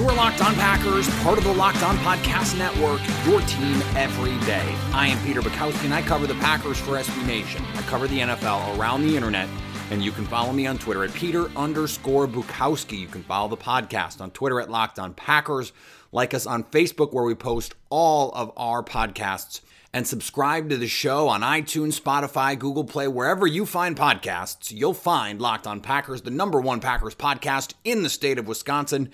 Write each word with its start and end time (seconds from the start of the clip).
You 0.00 0.08
are 0.08 0.16
Locked 0.16 0.42
On 0.42 0.54
Packers, 0.54 1.06
part 1.22 1.36
of 1.36 1.44
the 1.44 1.52
Locked 1.52 1.82
On 1.82 1.94
Podcast 1.98 2.56
Network, 2.56 3.02
your 3.26 3.42
team 3.42 3.82
every 3.94 4.38
day. 4.46 4.74
I 4.94 5.08
am 5.08 5.22
Peter 5.26 5.42
Bukowski, 5.42 5.84
and 5.84 5.92
I 5.92 6.00
cover 6.00 6.26
the 6.26 6.36
Packers 6.36 6.78
for 6.80 6.92
SB 6.92 7.26
Nation. 7.26 7.62
I 7.74 7.82
cover 7.82 8.08
the 8.08 8.20
NFL 8.20 8.78
around 8.78 9.02
the 9.02 9.14
internet, 9.14 9.46
and 9.90 10.02
you 10.02 10.10
can 10.10 10.24
follow 10.24 10.54
me 10.54 10.66
on 10.66 10.78
Twitter 10.78 11.04
at 11.04 11.12
Peter 11.12 11.50
underscore 11.54 12.26
Bukowski. 12.26 12.98
You 12.98 13.08
can 13.08 13.22
follow 13.24 13.48
the 13.48 13.58
podcast 13.58 14.22
on 14.22 14.30
Twitter 14.30 14.58
at 14.58 14.70
Locked 14.70 14.98
On 14.98 15.12
Packers. 15.12 15.74
Like 16.12 16.32
us 16.32 16.46
on 16.46 16.64
Facebook, 16.64 17.12
where 17.12 17.24
we 17.24 17.34
post 17.34 17.74
all 17.90 18.32
of 18.32 18.52
our 18.56 18.82
podcasts 18.82 19.60
and 19.92 20.06
subscribe 20.06 20.70
to 20.70 20.76
the 20.76 20.86
show 20.86 21.28
on 21.28 21.42
iTunes, 21.42 22.00
Spotify, 22.00 22.58
Google 22.58 22.84
Play, 22.84 23.08
wherever 23.08 23.46
you 23.46 23.66
find 23.66 23.96
podcasts. 23.96 24.72
You'll 24.72 24.94
find 24.94 25.42
Locked 25.42 25.66
On 25.66 25.80
Packers, 25.80 26.22
the 26.22 26.30
number 26.30 26.60
one 26.60 26.80
Packers 26.80 27.14
podcast 27.14 27.74
in 27.84 28.02
the 28.02 28.08
state 28.08 28.38
of 28.38 28.46
Wisconsin, 28.46 29.10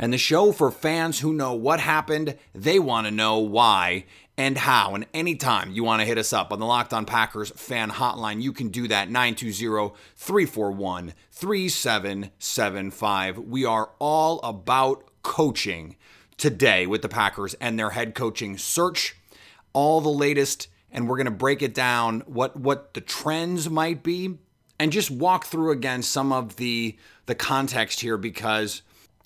and 0.00 0.12
the 0.14 0.18
show 0.18 0.50
for 0.50 0.70
fans 0.70 1.20
who 1.20 1.34
know 1.34 1.52
what 1.52 1.78
happened, 1.78 2.38
they 2.54 2.78
want 2.78 3.06
to 3.06 3.10
know 3.10 3.36
why 3.38 4.06
and 4.38 4.56
how. 4.56 4.94
And 4.94 5.04
anytime 5.12 5.72
you 5.72 5.84
want 5.84 6.00
to 6.00 6.06
hit 6.06 6.16
us 6.16 6.32
up 6.32 6.54
on 6.54 6.58
the 6.58 6.64
Locked 6.64 6.94
On 6.94 7.04
Packers 7.04 7.50
fan 7.50 7.90
hotline, 7.90 8.40
you 8.40 8.54
can 8.54 8.70
do 8.70 8.88
that 8.88 9.10
920 9.10 9.92
341 10.16 11.12
3775. 11.30 13.38
We 13.38 13.66
are 13.66 13.90
all 13.98 14.40
about 14.40 15.04
coaching 15.22 15.96
today 16.38 16.86
with 16.86 17.02
the 17.02 17.10
Packers 17.10 17.52
and 17.60 17.78
their 17.78 17.90
head 17.90 18.14
coaching 18.14 18.56
search 18.56 19.16
all 19.74 20.00
the 20.00 20.08
latest 20.08 20.68
and 20.90 21.06
we're 21.06 21.16
going 21.16 21.26
to 21.26 21.30
break 21.30 21.60
it 21.60 21.74
down 21.74 22.20
what 22.20 22.56
what 22.56 22.94
the 22.94 23.02
trends 23.02 23.68
might 23.68 24.02
be 24.02 24.38
and 24.78 24.90
just 24.90 25.10
walk 25.10 25.44
through 25.44 25.70
again 25.70 26.02
some 26.02 26.32
of 26.32 26.56
the 26.56 26.96
the 27.26 27.34
context 27.34 28.00
here 28.00 28.16
because 28.16 28.80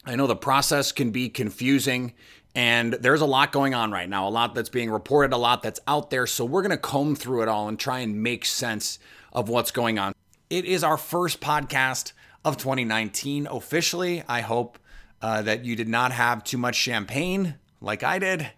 I 0.06 0.16
know 0.16 0.26
the 0.26 0.36
process 0.36 0.92
can 0.92 1.10
be 1.10 1.28
confusing 1.28 2.12
and 2.54 2.92
there's 2.94 3.20
a 3.20 3.26
lot 3.26 3.50
going 3.50 3.74
on 3.74 3.90
right 3.90 4.08
now, 4.08 4.28
a 4.28 4.30
lot 4.30 4.54
that's 4.54 4.68
being 4.68 4.90
reported, 4.90 5.34
a 5.34 5.38
lot 5.38 5.62
that's 5.62 5.80
out 5.88 6.10
there. 6.10 6.26
So 6.26 6.44
we're 6.44 6.62
going 6.62 6.70
to 6.70 6.76
comb 6.76 7.16
through 7.16 7.42
it 7.42 7.48
all 7.48 7.68
and 7.68 7.78
try 7.78 7.98
and 8.00 8.22
make 8.22 8.44
sense 8.44 8.98
of 9.32 9.48
what's 9.48 9.72
going 9.72 9.98
on. 9.98 10.14
It 10.50 10.64
is 10.64 10.84
our 10.84 10.96
first 10.96 11.40
podcast 11.40 12.12
of 12.44 12.56
2019 12.56 13.48
officially. 13.48 14.22
I 14.28 14.42
hope 14.42 14.78
uh, 15.20 15.42
that 15.42 15.64
you 15.64 15.74
did 15.74 15.88
not 15.88 16.12
have 16.12 16.44
too 16.44 16.58
much 16.58 16.76
champagne 16.76 17.56
like 17.80 18.02
I 18.02 18.18
did 18.18 18.50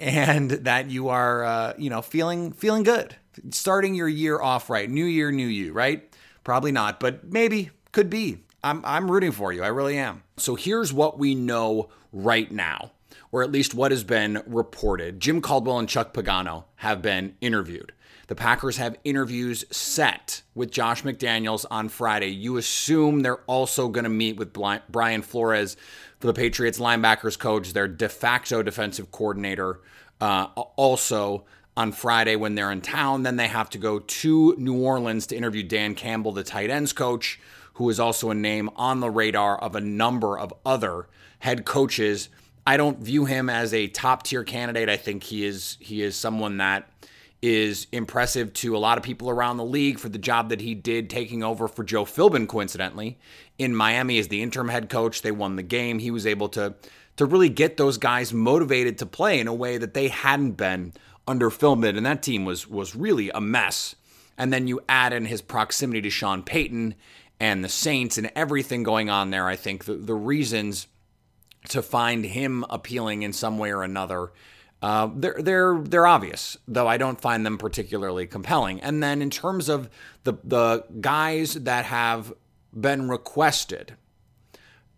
and 0.00 0.50
that 0.50 0.90
you 0.90 1.08
are 1.08 1.44
uh, 1.44 1.72
you 1.78 1.90
know 1.90 2.02
feeling 2.02 2.52
feeling 2.52 2.82
good 2.82 3.16
starting 3.50 3.94
your 3.94 4.08
year 4.08 4.40
off 4.40 4.70
right 4.70 4.88
new 4.90 5.04
year 5.04 5.30
new 5.30 5.46
you 5.46 5.72
right 5.72 6.14
probably 6.44 6.72
not 6.72 7.00
but 7.00 7.30
maybe 7.30 7.70
could 7.92 8.10
be 8.10 8.38
i'm 8.66 8.84
i'm 8.84 9.10
rooting 9.10 9.32
for 9.32 9.52
you 9.52 9.62
i 9.62 9.68
really 9.68 9.96
am 9.96 10.22
so 10.36 10.54
here's 10.54 10.92
what 10.92 11.18
we 11.18 11.34
know 11.34 11.88
right 12.12 12.50
now 12.50 12.90
or 13.32 13.42
at 13.42 13.52
least 13.52 13.74
what 13.74 13.90
has 13.90 14.04
been 14.04 14.42
reported 14.46 15.20
jim 15.20 15.40
caldwell 15.40 15.78
and 15.78 15.88
chuck 15.88 16.12
pagano 16.12 16.64
have 16.76 17.00
been 17.00 17.34
interviewed 17.40 17.92
the 18.28 18.34
Packers 18.34 18.78
have 18.78 18.96
interviews 19.04 19.64
set 19.70 20.42
with 20.52 20.72
Josh 20.72 21.04
McDaniels 21.04 21.64
on 21.70 21.88
Friday. 21.88 22.26
You 22.26 22.56
assume 22.56 23.20
they're 23.20 23.36
also 23.42 23.86
going 23.86 24.02
to 24.02 24.10
meet 24.10 24.36
with 24.36 24.52
Brian 24.52 25.22
Flores, 25.22 25.76
for 26.18 26.26
the 26.26 26.34
Patriots 26.34 26.78
linebackers 26.78 27.38
coach, 27.38 27.72
their 27.72 27.88
de 27.88 28.08
facto 28.08 28.62
defensive 28.62 29.10
coordinator, 29.10 29.80
uh, 30.20 30.44
also 30.76 31.44
on 31.76 31.92
Friday 31.92 32.36
when 32.36 32.54
they're 32.54 32.72
in 32.72 32.80
town. 32.80 33.22
Then 33.22 33.36
they 33.36 33.48
have 33.48 33.70
to 33.70 33.78
go 33.78 33.98
to 33.98 34.54
New 34.58 34.82
Orleans 34.82 35.26
to 35.28 35.36
interview 35.36 35.62
Dan 35.62 35.94
Campbell, 35.94 36.32
the 36.32 36.42
tight 36.42 36.70
ends 36.70 36.92
coach, 36.92 37.38
who 37.76 37.90
is 37.90 38.00
also 38.00 38.30
a 38.30 38.34
name 38.34 38.70
on 38.76 39.00
the 39.00 39.10
radar 39.10 39.58
of 39.58 39.76
a 39.76 39.80
number 39.80 40.38
of 40.38 40.52
other 40.64 41.08
head 41.40 41.64
coaches. 41.66 42.30
I 42.66 42.78
don't 42.78 42.98
view 42.98 43.26
him 43.26 43.50
as 43.50 43.74
a 43.74 43.86
top 43.88 44.22
tier 44.22 44.44
candidate. 44.44 44.88
I 44.88 44.96
think 44.96 45.22
he 45.24 45.44
is 45.44 45.76
he 45.78 46.02
is 46.02 46.16
someone 46.16 46.56
that 46.56 46.88
is 47.42 47.86
impressive 47.92 48.52
to 48.54 48.74
a 48.74 48.78
lot 48.78 48.96
of 48.96 49.04
people 49.04 49.28
around 49.28 49.58
the 49.58 49.64
league 49.64 49.98
for 49.98 50.08
the 50.08 50.18
job 50.18 50.48
that 50.48 50.62
he 50.62 50.74
did 50.74 51.10
taking 51.10 51.44
over 51.44 51.68
for 51.68 51.84
Joe 51.84 52.06
Philbin, 52.06 52.48
coincidentally, 52.48 53.18
in 53.58 53.76
Miami 53.76 54.18
as 54.18 54.28
the 54.28 54.42
interim 54.42 54.68
head 54.68 54.88
coach. 54.88 55.20
They 55.20 55.30
won 55.30 55.56
the 55.56 55.62
game. 55.62 55.98
He 55.98 56.10
was 56.10 56.26
able 56.26 56.48
to 56.50 56.74
to 57.16 57.26
really 57.26 57.50
get 57.50 57.76
those 57.76 57.98
guys 57.98 58.32
motivated 58.32 58.96
to 58.98 59.06
play 59.06 59.38
in 59.38 59.48
a 59.48 59.54
way 59.54 59.76
that 59.76 59.92
they 59.92 60.08
hadn't 60.08 60.52
been 60.52 60.94
under 61.28 61.50
Philbin, 61.50 61.96
and 61.98 62.06
that 62.06 62.22
team 62.22 62.46
was 62.46 62.66
was 62.66 62.96
really 62.96 63.28
a 63.30 63.40
mess. 63.40 63.96
And 64.38 64.50
then 64.52 64.66
you 64.66 64.80
add 64.88 65.12
in 65.12 65.26
his 65.26 65.42
proximity 65.42 66.00
to 66.02 66.10
Sean 66.10 66.42
Payton 66.42 66.94
and 67.38 67.64
the 67.64 67.68
Saints 67.68 68.18
and 68.18 68.30
everything 68.34 68.82
going 68.82 69.10
on 69.10 69.30
there. 69.30 69.46
I 69.46 69.56
think 69.56 69.84
the, 69.84 69.94
the 69.94 70.14
reasons 70.14 70.86
to 71.68 71.82
find 71.82 72.24
him 72.24 72.64
appealing 72.70 73.22
in 73.22 73.32
some 73.32 73.58
way 73.58 73.72
or 73.72 73.82
another 73.82 74.30
uh, 74.82 75.08
they're 75.14 75.36
they're 75.40 75.78
they're 75.78 76.06
obvious, 76.06 76.56
though 76.68 76.86
I 76.86 76.96
don't 76.98 77.20
find 77.20 77.46
them 77.46 77.56
particularly 77.56 78.26
compelling. 78.26 78.80
And 78.80 79.02
then 79.02 79.22
in 79.22 79.30
terms 79.30 79.68
of 79.68 79.88
the 80.24 80.34
the 80.44 80.84
guys 81.00 81.54
that 81.54 81.86
have 81.86 82.32
been 82.78 83.08
requested 83.08 83.96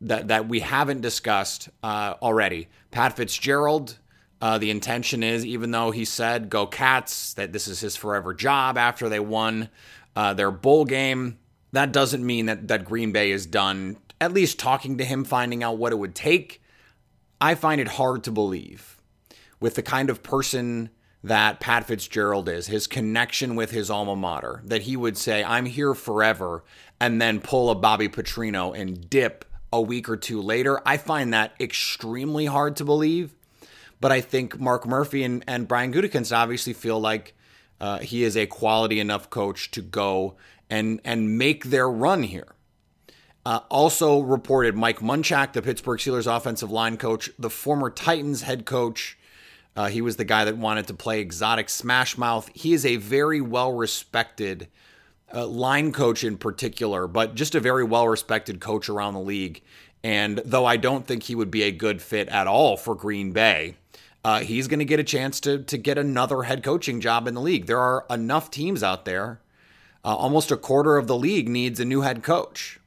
that 0.00 0.28
that 0.28 0.48
we 0.48 0.60
haven't 0.60 1.00
discussed 1.00 1.68
uh, 1.82 2.14
already, 2.20 2.68
Pat 2.90 3.16
Fitzgerald. 3.16 3.98
Uh, 4.40 4.56
the 4.56 4.70
intention 4.70 5.24
is, 5.24 5.44
even 5.44 5.72
though 5.72 5.90
he 5.90 6.04
said 6.04 6.48
"Go 6.48 6.66
Cats," 6.66 7.34
that 7.34 7.52
this 7.52 7.66
is 7.66 7.80
his 7.80 7.96
forever 7.96 8.32
job 8.34 8.78
after 8.78 9.08
they 9.08 9.18
won 9.18 9.68
uh, 10.14 10.34
their 10.34 10.52
bowl 10.52 10.84
game. 10.84 11.38
That 11.72 11.92
doesn't 11.92 12.24
mean 12.24 12.46
that 12.46 12.68
that 12.68 12.84
Green 12.84 13.12
Bay 13.12 13.30
is 13.30 13.46
done. 13.46 13.98
At 14.20 14.32
least 14.32 14.58
talking 14.58 14.98
to 14.98 15.04
him, 15.04 15.24
finding 15.24 15.62
out 15.62 15.78
what 15.78 15.92
it 15.92 15.98
would 15.98 16.14
take. 16.14 16.62
I 17.40 17.54
find 17.54 17.80
it 17.80 17.88
hard 17.88 18.24
to 18.24 18.32
believe 18.32 18.96
with 19.60 19.74
the 19.74 19.82
kind 19.82 20.10
of 20.10 20.22
person 20.22 20.90
that 21.22 21.60
Pat 21.60 21.84
Fitzgerald 21.84 22.48
is, 22.48 22.68
his 22.68 22.86
connection 22.86 23.56
with 23.56 23.70
his 23.70 23.90
alma 23.90 24.16
mater, 24.16 24.62
that 24.64 24.82
he 24.82 24.96
would 24.96 25.16
say, 25.16 25.42
I'm 25.42 25.66
here 25.66 25.94
forever, 25.94 26.64
and 27.00 27.20
then 27.20 27.40
pull 27.40 27.70
a 27.70 27.74
Bobby 27.74 28.08
Petrino 28.08 28.76
and 28.76 29.08
dip 29.10 29.44
a 29.72 29.80
week 29.80 30.08
or 30.08 30.16
two 30.16 30.40
later. 30.40 30.80
I 30.86 30.96
find 30.96 31.34
that 31.34 31.54
extremely 31.60 32.46
hard 32.46 32.76
to 32.76 32.84
believe. 32.84 33.34
But 34.00 34.12
I 34.12 34.20
think 34.20 34.58
Mark 34.60 34.86
Murphy 34.86 35.24
and, 35.24 35.44
and 35.48 35.66
Brian 35.66 35.92
Gutekunst 35.92 36.34
obviously 36.34 36.72
feel 36.72 37.00
like 37.00 37.34
uh, 37.80 37.98
he 37.98 38.22
is 38.22 38.36
a 38.36 38.46
quality 38.46 39.00
enough 39.00 39.28
coach 39.28 39.70
to 39.72 39.82
go 39.82 40.36
and 40.70 41.00
and 41.04 41.38
make 41.38 41.66
their 41.66 41.88
run 41.88 42.22
here. 42.22 42.54
Uh, 43.46 43.60
also 43.70 44.20
reported 44.20 44.74
Mike 44.74 44.98
Munchak, 44.98 45.52
the 45.52 45.62
Pittsburgh 45.62 45.98
Steelers 45.98 46.26
offensive 46.26 46.70
line 46.70 46.96
coach, 46.98 47.30
the 47.38 47.48
former 47.48 47.88
Titans 47.88 48.42
head 48.42 48.66
coach, 48.66 49.18
uh, 49.78 49.86
he 49.86 50.00
was 50.00 50.16
the 50.16 50.24
guy 50.24 50.44
that 50.44 50.56
wanted 50.56 50.88
to 50.88 50.92
play 50.92 51.20
exotic 51.20 51.68
smash 51.68 52.18
mouth. 52.18 52.50
He 52.52 52.72
is 52.72 52.84
a 52.84 52.96
very 52.96 53.40
well 53.40 53.72
respected 53.72 54.66
uh, 55.32 55.46
line 55.46 55.92
coach 55.92 56.24
in 56.24 56.36
particular, 56.36 57.06
but 57.06 57.36
just 57.36 57.54
a 57.54 57.60
very 57.60 57.84
well 57.84 58.08
respected 58.08 58.58
coach 58.58 58.88
around 58.88 59.14
the 59.14 59.20
league. 59.20 59.62
And 60.02 60.42
though 60.44 60.66
I 60.66 60.78
don't 60.78 61.06
think 61.06 61.22
he 61.22 61.36
would 61.36 61.52
be 61.52 61.62
a 61.62 61.70
good 61.70 62.02
fit 62.02 62.28
at 62.28 62.48
all 62.48 62.76
for 62.76 62.96
Green 62.96 63.30
Bay, 63.30 63.76
uh, 64.24 64.40
he's 64.40 64.66
going 64.66 64.80
to 64.80 64.84
get 64.84 64.98
a 64.98 65.04
chance 65.04 65.38
to 65.40 65.62
to 65.62 65.78
get 65.78 65.96
another 65.96 66.42
head 66.42 66.64
coaching 66.64 67.00
job 67.00 67.28
in 67.28 67.34
the 67.34 67.40
league. 67.40 67.66
There 67.66 67.78
are 67.78 68.04
enough 68.10 68.50
teams 68.50 68.82
out 68.82 69.04
there 69.04 69.40
Uh, 70.08 70.14
almost 70.14 70.50
a 70.50 70.56
quarter 70.56 70.96
of 70.96 71.06
the 71.06 71.14
league 71.14 71.50
needs 71.50 71.78
a 71.78 71.84
new 71.84 72.00
head 72.00 72.22
coach. 72.22 72.80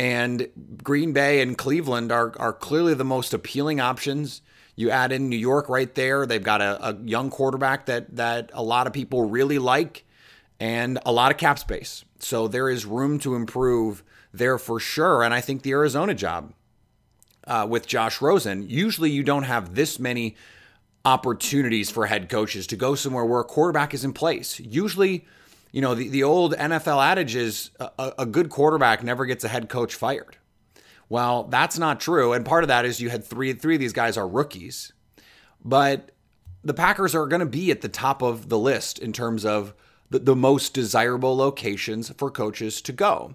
And 0.00 0.48
Green 0.82 1.12
Bay 1.12 1.42
and 1.42 1.56
Cleveland 1.56 2.10
are, 2.10 2.34
are 2.40 2.52
clearly 2.52 2.92
the 2.92 3.04
most 3.04 3.32
appealing 3.32 3.78
options. 3.78 4.42
You 4.74 4.90
add 4.90 5.12
in 5.12 5.28
New 5.28 5.36
York 5.36 5.68
right 5.68 5.94
there. 5.94 6.26
They've 6.26 6.42
got 6.42 6.60
a, 6.60 6.88
a 6.88 6.96
young 7.04 7.30
quarterback 7.30 7.86
that, 7.86 8.16
that 8.16 8.50
a 8.52 8.64
lot 8.64 8.88
of 8.88 8.92
people 8.92 9.28
really 9.28 9.60
like 9.60 10.04
and 10.58 10.98
a 11.06 11.12
lot 11.12 11.30
of 11.30 11.38
cap 11.38 11.60
space. 11.60 12.04
So 12.18 12.48
there 12.48 12.68
is 12.68 12.84
room 12.84 13.20
to 13.20 13.36
improve 13.36 14.02
there 14.34 14.58
for 14.58 14.80
sure. 14.80 15.22
And 15.22 15.32
I 15.32 15.40
think 15.40 15.62
the 15.62 15.70
Arizona 15.70 16.16
job 16.16 16.52
uh, 17.46 17.64
with 17.70 17.86
Josh 17.86 18.20
Rosen, 18.20 18.68
usually 18.68 19.12
you 19.12 19.22
don't 19.22 19.44
have 19.44 19.76
this 19.76 20.00
many 20.00 20.34
opportunities 21.04 21.90
for 21.90 22.06
head 22.06 22.28
coaches 22.28 22.66
to 22.66 22.74
go 22.74 22.96
somewhere 22.96 23.24
where 23.24 23.40
a 23.40 23.44
quarterback 23.44 23.94
is 23.94 24.04
in 24.04 24.12
place. 24.12 24.58
Usually, 24.58 25.24
you 25.72 25.80
know, 25.80 25.94
the, 25.94 26.08
the 26.08 26.22
old 26.22 26.54
NFL 26.54 27.04
adage 27.04 27.36
is 27.36 27.70
a, 27.78 28.12
a 28.18 28.26
good 28.26 28.50
quarterback 28.50 29.02
never 29.02 29.26
gets 29.26 29.44
a 29.44 29.48
head 29.48 29.68
coach 29.68 29.94
fired. 29.94 30.36
Well, 31.08 31.44
that's 31.44 31.78
not 31.78 32.00
true. 32.00 32.32
And 32.32 32.44
part 32.44 32.64
of 32.64 32.68
that 32.68 32.84
is 32.84 33.00
you 33.00 33.10
had 33.10 33.24
three 33.24 33.52
three 33.52 33.74
of 33.74 33.80
these 33.80 33.92
guys 33.92 34.16
are 34.16 34.28
rookies. 34.28 34.92
But 35.64 36.10
the 36.62 36.74
Packers 36.74 37.14
are 37.14 37.26
going 37.26 37.40
to 37.40 37.46
be 37.46 37.70
at 37.70 37.80
the 37.80 37.88
top 37.88 38.22
of 38.22 38.48
the 38.48 38.58
list 38.58 38.98
in 38.98 39.12
terms 39.12 39.44
of 39.44 39.74
the, 40.08 40.18
the 40.18 40.36
most 40.36 40.74
desirable 40.74 41.36
locations 41.36 42.10
for 42.10 42.30
coaches 42.30 42.80
to 42.82 42.92
go. 42.92 43.34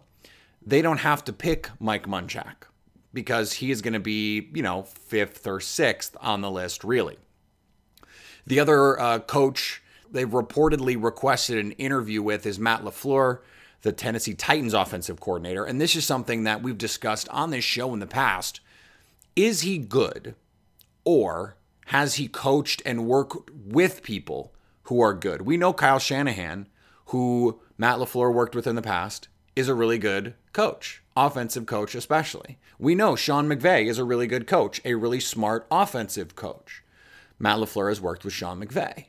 They 0.65 0.81
don't 0.81 0.99
have 0.99 1.23
to 1.25 1.33
pick 1.33 1.69
Mike 1.79 2.07
Munchak 2.07 2.67
because 3.13 3.53
he 3.53 3.71
is 3.71 3.81
going 3.81 3.93
to 3.93 3.99
be, 3.99 4.49
you 4.53 4.61
know, 4.61 4.83
fifth 4.83 5.45
or 5.47 5.59
sixth 5.59 6.15
on 6.19 6.41
the 6.41 6.51
list, 6.51 6.83
really. 6.83 7.17
The 8.47 8.59
other 8.59 8.99
uh, 8.99 9.19
coach 9.19 9.81
they've 10.15 10.27
reportedly 10.27 11.01
requested 11.01 11.57
an 11.57 11.73
interview 11.73 12.21
with 12.21 12.45
is 12.45 12.57
Matt 12.57 12.83
LaFleur, 12.83 13.39
the 13.81 13.91
Tennessee 13.91 14.33
Titans 14.33 14.73
offensive 14.73 15.19
coordinator. 15.19 15.63
And 15.65 15.79
this 15.79 15.95
is 15.95 16.05
something 16.05 16.43
that 16.43 16.63
we've 16.63 16.77
discussed 16.77 17.29
on 17.29 17.51
this 17.51 17.63
show 17.63 17.93
in 17.93 17.99
the 17.99 18.07
past. 18.07 18.61
Is 19.35 19.61
he 19.61 19.77
good 19.77 20.35
or 21.03 21.57
has 21.87 22.15
he 22.15 22.27
coached 22.27 22.81
and 22.85 23.05
worked 23.05 23.51
with 23.53 24.01
people 24.01 24.53
who 24.83 25.01
are 25.01 25.13
good? 25.13 25.43
We 25.43 25.57
know 25.57 25.73
Kyle 25.73 25.99
Shanahan, 25.99 26.67
who 27.07 27.59
Matt 27.77 27.99
LaFleur 27.99 28.33
worked 28.33 28.55
with 28.55 28.65
in 28.65 28.75
the 28.75 28.81
past, 28.81 29.27
is 29.55 29.67
a 29.67 29.75
really 29.75 29.97
good 29.97 30.33
coach, 30.53 31.03
offensive 31.15 31.65
coach 31.65 31.93
especially. 31.93 32.57
We 32.79 32.95
know 32.95 33.15
Sean 33.15 33.47
McVay 33.47 33.87
is 33.87 33.97
a 33.97 34.03
really 34.03 34.27
good 34.27 34.47
coach, 34.47 34.81
a 34.83 34.95
really 34.95 35.19
smart 35.19 35.67
offensive 35.69 36.35
coach. 36.35 36.83
Matt 37.37 37.57
LaFleur 37.57 37.89
has 37.89 38.01
worked 38.01 38.23
with 38.23 38.33
Sean 38.33 38.63
McVay. 38.63 39.05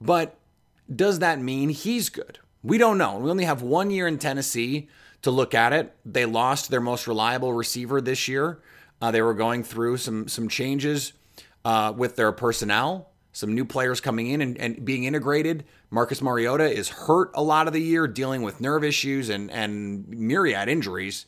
But 0.00 0.36
does 0.94 1.20
that 1.20 1.40
mean 1.40 1.68
he's 1.68 2.08
good? 2.08 2.38
We 2.62 2.78
don't 2.78 2.98
know. 2.98 3.18
We 3.18 3.30
only 3.30 3.44
have 3.44 3.62
one 3.62 3.90
year 3.90 4.06
in 4.06 4.18
Tennessee 4.18 4.88
to 5.22 5.30
look 5.30 5.54
at 5.54 5.72
it. 5.72 5.94
They 6.04 6.24
lost 6.24 6.70
their 6.70 6.80
most 6.80 7.06
reliable 7.06 7.52
receiver 7.52 8.00
this 8.00 8.28
year. 8.28 8.60
Uh, 9.00 9.10
they 9.10 9.22
were 9.22 9.34
going 9.34 9.62
through 9.62 9.96
some 9.96 10.28
some 10.28 10.48
changes 10.48 11.12
uh, 11.64 11.92
with 11.96 12.16
their 12.16 12.32
personnel, 12.32 13.10
some 13.32 13.54
new 13.54 13.64
players 13.64 14.00
coming 14.00 14.28
in 14.28 14.40
and, 14.42 14.58
and, 14.58 14.84
being 14.84 15.04
integrated. 15.04 15.64
Marcus 15.90 16.20
Mariota 16.20 16.70
is 16.70 16.88
hurt 16.88 17.30
a 17.34 17.42
lot 17.42 17.66
of 17.66 17.72
the 17.72 17.80
year, 17.80 18.06
dealing 18.06 18.42
with 18.42 18.60
nerve 18.60 18.84
issues 18.84 19.28
and 19.30 19.50
and 19.50 20.06
myriad 20.08 20.68
injuries. 20.68 21.26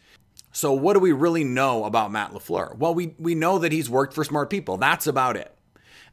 So 0.54 0.72
what 0.74 0.92
do 0.92 1.00
we 1.00 1.12
really 1.12 1.44
know 1.44 1.84
about 1.84 2.12
Matt 2.12 2.32
LaFleur? 2.32 2.76
Well, 2.76 2.94
we 2.94 3.14
we 3.18 3.34
know 3.34 3.58
that 3.58 3.72
he's 3.72 3.88
worked 3.88 4.14
for 4.14 4.22
smart 4.22 4.50
people. 4.50 4.76
That's 4.76 5.06
about 5.06 5.36
it. 5.36 5.54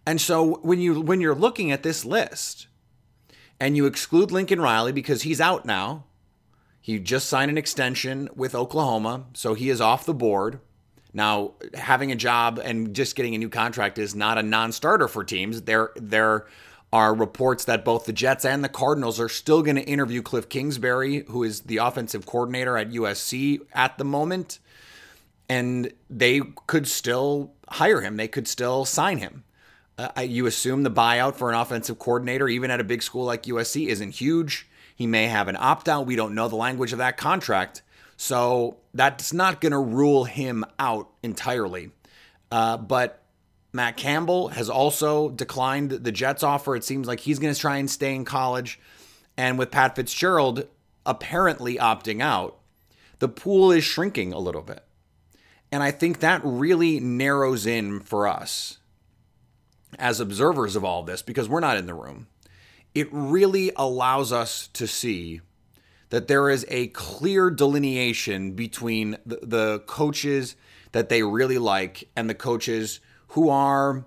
And 0.06 0.22
so 0.22 0.60
when 0.62 0.80
you 0.80 1.01
when 1.01 1.19
you're 1.19 1.36
looking 1.36 1.72
at 1.72 1.84
this 1.84 2.06
list 2.06 2.68
and 3.60 3.76
you 3.76 3.86
exclude 3.86 4.32
Lincoln 4.32 4.62
Riley 4.62 4.92
because 4.92 5.24
he's 5.24 5.42
out 5.42 5.66
now, 5.66 6.06
he 6.82 7.00
just 7.00 7.28
signed 7.28 7.52
an 7.52 7.58
extension 7.58 8.30
with 8.36 8.56
Oklahoma, 8.56 9.26
so 9.34 9.54
he 9.54 9.70
is 9.70 9.82
off 9.82 10.06
the 10.06 10.14
board. 10.14 10.60
Now, 11.14 11.54
having 11.74 12.12
a 12.12 12.16
job 12.16 12.60
and 12.64 12.94
just 12.96 13.16
getting 13.16 13.36
a 13.36 13.38
new 13.38 13.50
contract 13.50 13.98
is 13.98 14.16
not 14.16 14.38
a 14.38 14.44
non-starter 14.44 15.08
for 15.08 15.24
teams. 15.24 15.64
There 15.64 15.92
there 15.96 16.48
are 16.92 17.14
reports 17.14 17.66
that 17.66 17.86
both 17.86 18.06
the 18.06 18.14
Jets 18.14 18.46
and 18.46 18.64
the 18.64 18.70
Cardinals 18.70 19.20
are 19.20 19.30
still 19.30 19.62
going 19.62 19.76
to 19.76 19.84
interview 19.84 20.22
Cliff 20.22 20.50
Kingsbury, 20.50 21.24
who 21.28 21.44
is 21.44 21.62
the 21.62 21.78
offensive 21.78 22.26
coordinator 22.26 22.78
at 22.78 22.92
USC 22.92 23.60
at 23.74 23.98
the 23.98 24.04
moment, 24.04 24.60
and 25.48 25.92
they 26.10 26.42
could 26.66 26.88
still 26.88 27.54
hire 27.68 28.02
him. 28.02 28.18
They 28.18 28.28
could 28.28 28.48
still 28.48 28.86
sign 28.86 29.20
him. 29.20 29.44
Uh, 30.00 30.22
you 30.22 30.46
assume 30.46 30.84
the 30.84 30.90
buyout 30.90 31.36
for 31.36 31.50
an 31.50 31.60
offensive 31.60 32.00
coordinator, 32.00 32.48
even 32.48 32.72
at 32.72 32.80
a 32.80 32.86
big 32.86 33.04
school 33.04 33.25
like 33.25 33.44
USC, 33.44 33.88
isn't 33.88 34.12
huge. 34.12 34.66
He 34.96 35.06
may 35.06 35.28
have 35.28 35.50
an 35.50 35.57
opt 35.60 35.90
out. 35.90 36.06
We 36.06 36.16
don't 36.16 36.34
know 36.34 36.48
the 36.48 36.56
language 36.56 36.94
of 36.94 37.00
that 37.00 37.18
contract. 37.18 37.81
So 38.16 38.78
that's 38.94 39.34
not 39.34 39.60
going 39.60 39.74
to 39.74 39.80
rule 39.80 40.24
him 40.24 40.63
out 40.80 41.10
entirely. 41.22 41.92
Uh, 42.50 42.78
but 42.78 43.22
Matt 43.74 43.98
Campbell 43.98 44.48
has 44.50 44.69
also 44.69 45.30
declined 45.31 45.92
the 45.92 46.13
Jets 46.13 46.44
offer. 46.44 46.78
It 46.78 46.86
seems 46.86 47.06
like 47.06 47.19
he's 47.19 47.40
going 47.40 47.54
to 47.54 47.60
try 47.60 47.75
and 47.75 47.92
stay 47.92 48.16
in 48.16 48.24
college. 48.24 48.80
And 49.36 49.60
with 49.60 49.69
Pat 49.69 49.98
Fitzgerald 49.98 50.66
apparently 51.06 51.75
opting 51.75 52.22
out, 52.22 52.57
the 53.19 53.28
pool 53.28 53.69
is 53.74 53.84
shrinking 53.84 54.31
a 54.31 54.40
little 54.40 54.62
bit. 54.62 54.86
And 55.74 55.84
I 55.84 55.92
think 55.92 56.19
that 56.19 56.40
really 56.46 57.01
narrows 57.01 57.66
in 57.66 58.00
for 58.00 58.30
us 58.30 58.79
as 59.97 60.19
observers 60.19 60.75
of 60.75 60.86
all 60.86 61.03
this, 61.03 61.21
because 61.21 61.50
we're 61.50 61.59
not 61.59 61.77
in 61.77 61.86
the 61.86 61.94
room, 61.94 62.27
it 62.94 63.07
really 63.12 63.71
allows 63.75 64.31
us 64.31 64.68
to 64.74 64.88
see 64.88 65.41
that 66.09 66.27
there 66.27 66.50
is 66.50 66.65
a 66.69 66.88
clear 66.88 67.50
delineation 67.50 68.53
between 68.53 69.18
the, 69.25 69.39
the 69.44 69.80
coaches 69.86 70.56
that 70.91 71.09
they 71.09 71.24
really 71.24 71.57
like 71.57 72.09
and 72.15 72.30
the 72.30 72.36
coaches 72.36 73.00
who 73.30 73.50
are 73.50 74.06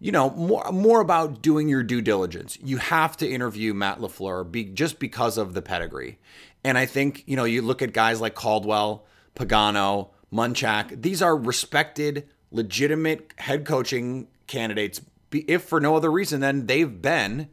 you 0.00 0.12
know 0.12 0.30
more 0.30 0.70
more 0.72 1.00
about 1.00 1.42
doing 1.42 1.68
your 1.68 1.82
due 1.82 2.00
diligence. 2.00 2.56
You 2.62 2.78
have 2.78 3.16
to 3.18 3.28
interview 3.28 3.74
Matt 3.74 3.98
LaFleur 3.98 4.50
be, 4.50 4.64
just 4.64 4.98
because 4.98 5.36
of 5.36 5.54
the 5.54 5.62
pedigree. 5.62 6.18
And 6.64 6.76
I 6.76 6.86
think, 6.86 7.24
you 7.26 7.36
know, 7.36 7.44
you 7.44 7.62
look 7.62 7.82
at 7.82 7.92
guys 7.92 8.20
like 8.20 8.34
Caldwell, 8.34 9.06
Pagano, 9.36 10.10
Munchak, 10.32 11.02
these 11.02 11.22
are 11.22 11.36
respected, 11.36 12.28
legitimate 12.50 13.32
head 13.38 13.64
coaching 13.64 14.28
candidates, 14.48 15.00
if 15.30 15.62
for 15.62 15.80
no 15.80 15.94
other 15.94 16.10
reason 16.10 16.40
than 16.40 16.66
they've 16.66 17.00
been 17.00 17.48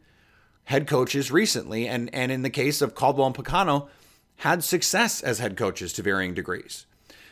head 0.64 0.88
coaches 0.88 1.30
recently, 1.30 1.86
and 1.86 2.12
and 2.14 2.32
in 2.32 2.42
the 2.42 2.50
case 2.50 2.82
of 2.82 2.94
Caldwell 2.94 3.28
and 3.28 3.36
Pagano, 3.36 3.88
had 4.36 4.64
success 4.64 5.22
as 5.22 5.38
head 5.38 5.56
coaches 5.56 5.92
to 5.92 6.02
varying 6.02 6.34
degrees. 6.34 6.86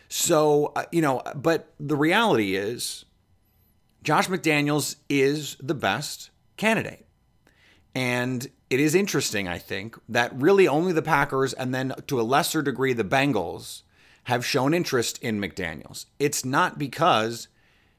So 0.08 0.72
uh, 0.76 0.84
you 0.92 1.02
know, 1.02 1.22
but 1.34 1.72
the 1.80 1.96
reality 1.96 2.54
is, 2.54 3.04
Josh 4.02 4.28
McDaniels 4.28 4.96
is 5.08 5.56
the 5.60 5.74
best 5.74 6.30
candidate, 6.56 7.06
and 7.94 8.48
it 8.70 8.80
is 8.80 8.94
interesting, 8.94 9.48
I 9.48 9.58
think, 9.58 9.96
that 10.08 10.34
really 10.34 10.66
only 10.66 10.92
the 10.92 11.02
Packers 11.02 11.52
and 11.52 11.74
then 11.74 11.94
to 12.06 12.20
a 12.20 12.22
lesser 12.22 12.62
degree 12.62 12.92
the 12.92 13.04
Bengals 13.04 13.82
have 14.24 14.44
shown 14.44 14.74
interest 14.74 15.18
in 15.22 15.40
McDaniels. 15.40 16.06
It's 16.18 16.44
not 16.44 16.78
because 16.78 17.48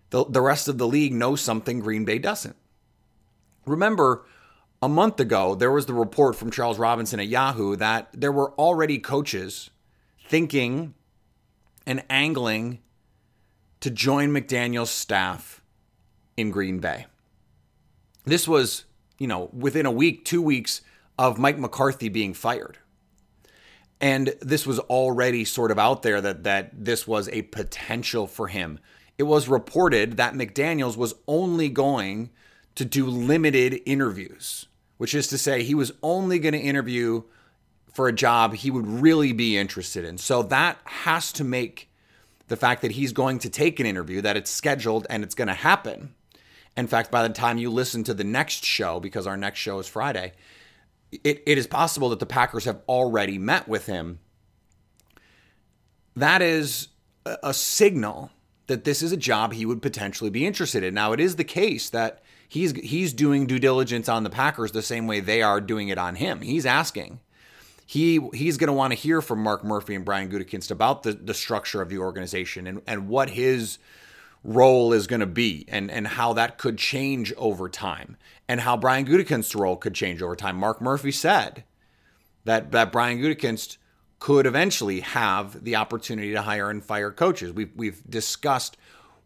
the, 0.09 0.25
the 0.25 0.41
rest 0.41 0.67
of 0.67 0.77
the 0.77 0.87
league 0.87 1.13
knows 1.13 1.41
something 1.41 1.79
Green 1.79 2.05
Bay 2.05 2.19
doesn't. 2.19 2.55
Remember, 3.65 4.25
a 4.81 4.89
month 4.89 5.19
ago, 5.19 5.55
there 5.55 5.71
was 5.71 5.87
the 5.87 5.93
report 5.93 6.35
from 6.35 6.51
Charles 6.51 6.77
Robinson 6.77 7.19
at 7.19 7.27
Yahoo 7.27 7.75
that 7.77 8.09
there 8.13 8.31
were 8.31 8.51
already 8.53 8.99
coaches 8.99 9.69
thinking 10.27 10.93
and 11.85 12.03
angling 12.09 12.79
to 13.79 13.89
join 13.89 14.29
McDaniels' 14.29 14.87
staff 14.87 15.61
in 16.37 16.51
Green 16.51 16.79
Bay. 16.79 17.05
This 18.25 18.47
was, 18.47 18.85
you 19.17 19.27
know, 19.27 19.49
within 19.53 19.85
a 19.85 19.91
week, 19.91 20.25
two 20.25 20.41
weeks 20.41 20.81
of 21.17 21.37
Mike 21.37 21.57
McCarthy 21.57 22.09
being 22.09 22.33
fired. 22.33 22.77
And 24.01 24.35
this 24.41 24.65
was 24.65 24.79
already 24.79 25.45
sort 25.45 25.71
of 25.71 25.79
out 25.79 26.03
there 26.03 26.19
that 26.19 26.43
that 26.43 26.71
this 26.85 27.07
was 27.07 27.29
a 27.29 27.43
potential 27.43 28.27
for 28.27 28.47
him 28.49 28.79
it 29.17 29.23
was 29.23 29.47
reported 29.47 30.17
that 30.17 30.33
McDaniels 30.33 30.97
was 30.97 31.13
only 31.27 31.69
going 31.69 32.29
to 32.75 32.85
do 32.85 33.05
limited 33.05 33.81
interviews, 33.85 34.67
which 34.97 35.13
is 35.13 35.27
to 35.27 35.37
say, 35.37 35.63
he 35.63 35.75
was 35.75 35.91
only 36.03 36.39
going 36.39 36.53
to 36.53 36.59
interview 36.59 37.23
for 37.93 38.07
a 38.07 38.13
job 38.13 38.53
he 38.53 38.69
would 38.69 38.85
really 38.85 39.31
be 39.31 39.57
interested 39.57 40.03
in. 40.03 40.17
So 40.17 40.43
that 40.43 40.77
has 40.83 41.31
to 41.33 41.45
make 41.45 41.89
the 42.47 42.57
fact 42.57 42.81
that 42.81 42.91
he's 42.91 43.13
going 43.13 43.39
to 43.39 43.49
take 43.49 43.79
an 43.79 43.85
interview, 43.85 44.21
that 44.21 44.35
it's 44.35 44.51
scheduled 44.51 45.07
and 45.09 45.23
it's 45.23 45.35
going 45.35 45.47
to 45.47 45.53
happen. 45.53 46.13
In 46.75 46.87
fact, 46.87 47.09
by 47.09 47.25
the 47.25 47.33
time 47.33 47.57
you 47.57 47.71
listen 47.71 48.03
to 48.03 48.13
the 48.13 48.25
next 48.25 48.65
show, 48.65 48.99
because 48.99 49.25
our 49.25 49.37
next 49.37 49.59
show 49.59 49.79
is 49.79 49.87
Friday, 49.87 50.33
it, 51.11 51.41
it 51.45 51.57
is 51.57 51.67
possible 51.67 52.09
that 52.09 52.19
the 52.19 52.25
Packers 52.25 52.65
have 52.65 52.81
already 52.89 53.37
met 53.37 53.67
with 53.67 53.85
him. 53.85 54.19
That 56.17 56.41
is 56.41 56.89
a 57.25 57.53
signal 57.53 58.29
that 58.67 58.83
this 58.83 59.01
is 59.01 59.11
a 59.11 59.17
job 59.17 59.53
he 59.53 59.65
would 59.65 59.81
potentially 59.81 60.29
be 60.29 60.45
interested 60.45 60.83
in. 60.83 60.93
Now, 60.93 61.11
it 61.13 61.19
is 61.19 61.35
the 61.35 61.43
case 61.43 61.89
that 61.91 62.21
he's 62.47 62.71
he's 62.73 63.13
doing 63.13 63.45
due 63.47 63.59
diligence 63.59 64.09
on 64.09 64.23
the 64.23 64.29
Packers 64.29 64.71
the 64.71 64.81
same 64.81 65.07
way 65.07 65.19
they 65.19 65.41
are 65.41 65.61
doing 65.61 65.89
it 65.89 65.97
on 65.97 66.15
him. 66.15 66.41
He's 66.41 66.65
asking. 66.65 67.19
he 67.85 68.19
he's 68.33 68.57
going 68.57 68.67
to 68.67 68.73
want 68.73 68.91
to 68.91 68.99
hear 68.99 69.21
from 69.21 69.43
Mark 69.43 69.63
Murphy 69.63 69.95
and 69.95 70.03
Brian 70.03 70.29
Gutekunst 70.29 70.71
about 70.71 71.03
the 71.03 71.13
the 71.13 71.33
structure 71.33 71.81
of 71.81 71.89
the 71.89 71.99
organization 71.99 72.67
and 72.67 72.81
and 72.87 73.07
what 73.07 73.29
his 73.31 73.77
role 74.43 74.93
is 74.93 75.07
going 75.07 75.19
to 75.19 75.25
be 75.27 75.65
and 75.67 75.91
and 75.91 76.07
how 76.07 76.33
that 76.33 76.57
could 76.57 76.77
change 76.77 77.33
over 77.37 77.69
time 77.69 78.17
and 78.47 78.61
how 78.61 78.75
Brian 78.77 79.05
Gutekunst's 79.05 79.55
role 79.55 79.75
could 79.75 79.93
change 79.93 80.21
over 80.21 80.35
time. 80.35 80.55
Mark 80.55 80.81
Murphy 80.81 81.11
said 81.11 81.63
that 82.45 82.71
that 82.71 82.91
Brian 82.91 83.19
Gutekunst 83.19 83.77
could 84.19 84.45
eventually 84.45 85.01
have 85.01 85.63
the 85.63 85.75
opportunity 85.75 86.31
to 86.33 86.41
hire 86.41 86.69
and 86.69 86.83
fire 86.83 87.11
coaches. 87.11 87.51
We've 87.51 87.71
we've 87.75 88.01
discussed 88.09 88.77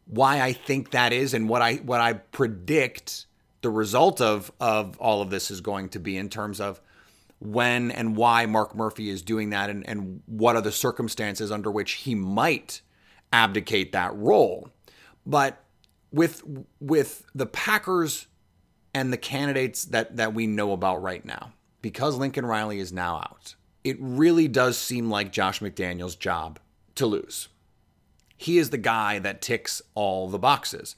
why 0.06 0.42
I 0.42 0.54
think 0.54 0.92
that 0.92 1.14
is 1.14 1.34
and 1.34 1.48
what 1.48 1.62
I 1.62 1.76
what 1.76 2.02
I 2.02 2.14
predict 2.14 3.26
the 3.62 3.70
result 3.70 4.22
of 4.22 4.52
of 4.60 4.98
all 5.00 5.22
of 5.22 5.30
this 5.30 5.52
is 5.52 5.62
going 5.62 5.90
to 5.90 6.00
be 6.00 6.18
in 6.18 6.30
terms 6.30 6.60
of 6.60 6.82
when 7.40 7.92
and 7.92 8.16
why 8.18 8.46
Mark 8.46 8.76
Murphy 8.76 9.10
is 9.10 9.22
doing 9.22 9.52
that 9.52 9.70
and, 9.70 9.88
and 9.88 10.22
what 10.26 10.56
are 10.56 10.62
the 10.62 10.72
circumstances 10.72 11.52
under 11.52 11.72
which 11.72 11.94
he 11.94 12.16
might 12.16 12.82
abdicate 13.32 13.92
that 13.94 14.16
role. 14.16 14.70
But 15.26 15.64
with 16.12 16.44
with 16.80 17.26
the 17.36 17.46
Packers 17.46 18.28
and 18.94 19.14
the 19.14 19.18
candidates 19.18 19.86
that 19.86 20.18
that 20.18 20.34
we 20.34 20.48
know 20.48 20.74
about 20.74 21.02
right 21.02 21.24
now, 21.24 21.54
because 21.82 22.18
Lincoln 22.18 22.46
Riley 22.46 22.80
is 22.80 22.92
now 22.92 23.18
out, 23.18 23.56
it 23.84 23.98
really 24.00 24.48
does 24.48 24.78
seem 24.78 25.10
like 25.10 25.32
Josh 25.32 25.60
McDaniels' 25.60 26.18
job 26.18 26.60
to 26.96 27.06
lose. 27.06 27.48
He 28.38 28.58
is 28.58 28.70
the 28.70 28.78
guy 28.78 29.20
that 29.20 29.42
ticks 29.42 29.82
all 29.96 30.30
the 30.30 30.40
boxes. 30.40 30.96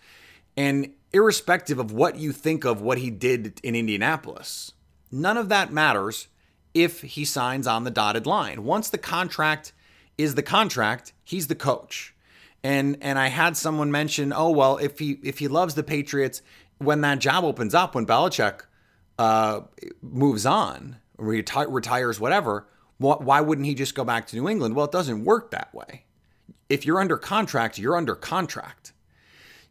And 0.58 0.94
irrespective 1.14 1.80
of 1.80 1.92
what 1.92 2.18
you 2.18 2.32
think 2.32 2.66
of 2.66 2.82
what 2.82 2.98
he 2.98 3.10
did 3.10 3.60
in 3.64 3.76
Indianapolis, 3.76 4.74
none 5.12 5.38
of 5.38 5.50
that 5.50 5.72
matters 5.72 6.28
if 6.74 7.02
he 7.02 7.26
signs 7.26 7.68
on 7.68 7.84
the 7.84 7.92
dotted 7.92 8.26
line. 8.26 8.64
Once 8.64 8.90
the 8.90 8.98
contract 8.98 9.74
is 10.18 10.36
the 10.36 10.44
contract, 10.44 11.14
he's 11.24 11.48
the 11.48 11.56
coach. 11.56 12.14
And 12.64 12.98
and 13.02 13.18
I 13.18 13.28
had 13.28 13.58
someone 13.58 13.92
mention, 13.92 14.32
oh 14.32 14.52
well, 14.52 14.78
if 14.78 15.00
he 15.00 15.18
if 15.24 15.40
he 15.40 15.48
loves 15.48 15.74
the 15.74 15.84
Patriots, 15.84 16.42
when 16.78 17.02
that 17.02 17.20
job 17.20 17.44
opens 17.44 17.74
up, 17.74 17.96
when 17.96 18.06
Belichick 18.06 18.62
uh, 19.18 19.62
moves 20.02 20.46
on, 20.46 20.98
reti- 21.18 21.72
retires, 21.72 22.20
whatever, 22.20 22.68
why 22.98 23.42
wouldn't 23.42 23.66
he 23.66 23.74
just 23.74 23.96
go 23.96 24.04
back 24.04 24.28
to 24.28 24.36
New 24.36 24.48
England? 24.48 24.76
Well, 24.76 24.86
it 24.86 24.92
doesn't 24.92 25.26
work 25.26 25.52
that 25.52 25.74
way. 25.74 26.06
If 26.70 26.86
you're 26.86 27.02
under 27.02 27.18
contract, 27.18 27.80
you're 27.80 27.98
under 27.98 28.16
contract. 28.16 28.94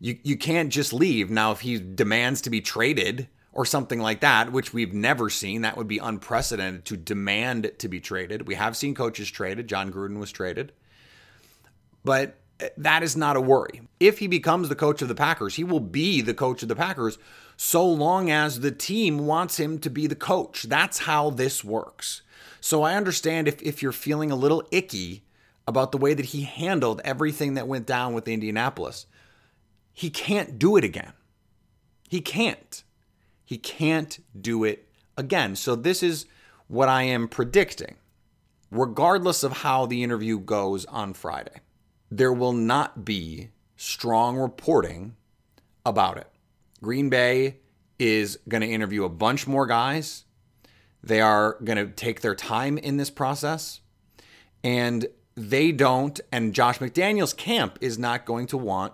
You 0.01 0.19
you 0.23 0.37
can't 0.37 0.71
just 0.71 0.93
leave. 0.93 1.31
Now, 1.31 1.53
if 1.53 1.61
he 1.61 1.79
demands 1.79 2.41
to 2.43 2.51
be 2.51 2.61
traded 2.61 3.29
or 3.53 3.65
something 3.65 4.01
like 4.01 4.21
that, 4.21 4.53
which 4.53 4.73
we've 4.73 4.95
never 4.95 5.29
seen. 5.29 5.63
That 5.63 5.77
would 5.77 5.89
be 5.89 5.99
unprecedented 5.99 6.85
to 6.87 6.97
demand 6.97 7.73
to 7.79 7.89
be 7.89 8.01
traded. 8.01 8.47
We 8.47 8.55
have 8.55 8.77
seen 8.77 8.95
coaches 8.95 9.31
traded. 9.31 9.69
Jon 9.69 9.93
Gruden 9.93 10.19
was 10.19 10.31
traded. 10.31 10.73
But 12.05 12.37
eh, 12.61 12.69
that 12.79 13.03
is 13.03 13.17
not 13.17 13.37
a 13.37 13.41
worry. 13.41 13.83
If 13.99 14.19
he 14.19 14.29
becomes 14.29 14.69
the 14.69 14.77
coach 14.77 15.03
of 15.03 15.09
the 15.09 15.15
Packers, 15.15 15.57
he 15.57 15.65
will 15.65 15.81
be 15.81 16.21
the 16.21 16.35
coach 16.35 16.63
of 16.63 16.69
the 16.69 16.77
Packers 16.77 17.19
so 17.63 17.87
long 17.87 18.31
as 18.31 18.61
the 18.61 18.71
team 18.71 19.27
wants 19.27 19.61
him 19.61 19.79
to 19.79 19.91
be 19.91 20.07
the 20.07 20.15
coach. 20.15 20.63
That's 20.63 21.01
how 21.01 21.29
this 21.29 21.63
works. 21.63 22.23
So 22.59 22.85
I 22.85 22.95
understand 22.95 23.47
if, 23.47 23.61
if 23.61 23.83
you're 23.83 23.93
feeling 23.93 24.31
a 24.31 24.35
little 24.35 24.67
icky 24.71 25.25
about 25.67 25.93
the 25.93 25.99
way 25.99 26.15
that 26.15 26.25
he 26.25 26.45
handled 26.45 27.03
everything 27.05 27.53
that 27.55 27.69
went 27.69 27.85
down 27.85 28.15
with 28.15 28.27
Indianapolis. 28.27 29.05
He 29.93 30.09
can't 30.09 30.59
do 30.59 30.79
it 30.79 30.85
again. 30.85 31.13
He 32.09 32.23
can't. 32.23 32.83
He 33.45 33.59
can't 33.59 34.19
do 34.41 34.65
it 34.65 34.89
again. 35.19 35.55
So, 35.55 35.77
this 35.77 36.03
is 36.03 36.25
what 36.67 36.89
I 36.89 37.03
am 37.03 37.29
predicting, 37.29 37.97
regardless 38.71 39.43
of 39.43 39.59
how 39.59 39.85
the 39.85 40.03
interview 40.03 40.39
goes 40.39 40.87
on 40.87 41.13
Friday. 41.13 41.61
There 42.11 42.33
will 42.33 42.55
not 42.55 43.05
be 43.05 43.51
strong 43.77 44.39
reporting 44.39 45.15
about 45.85 46.17
it. 46.17 46.31
Green 46.83 47.11
Bay 47.11 47.59
is 47.99 48.39
going 48.49 48.63
to 48.63 48.69
interview 48.69 49.05
a 49.05 49.09
bunch 49.09 49.47
more 49.47 49.67
guys. 49.67 50.25
They 51.03 51.21
are 51.21 51.57
going 51.65 51.79
to 51.79 51.93
take 51.93 52.21
their 52.21 52.35
time 52.35 52.79
in 52.79 52.97
this 52.97 53.11
process. 53.11 53.81
And 54.63 55.07
they 55.35 55.73
don't, 55.73 56.19
and 56.31 56.55
Josh 56.55 56.79
McDaniels' 56.79 57.37
camp 57.37 57.79
is 57.81 57.99
not 57.99 58.27
going 58.27 58.47
to 58.49 58.59
want 58.59 58.93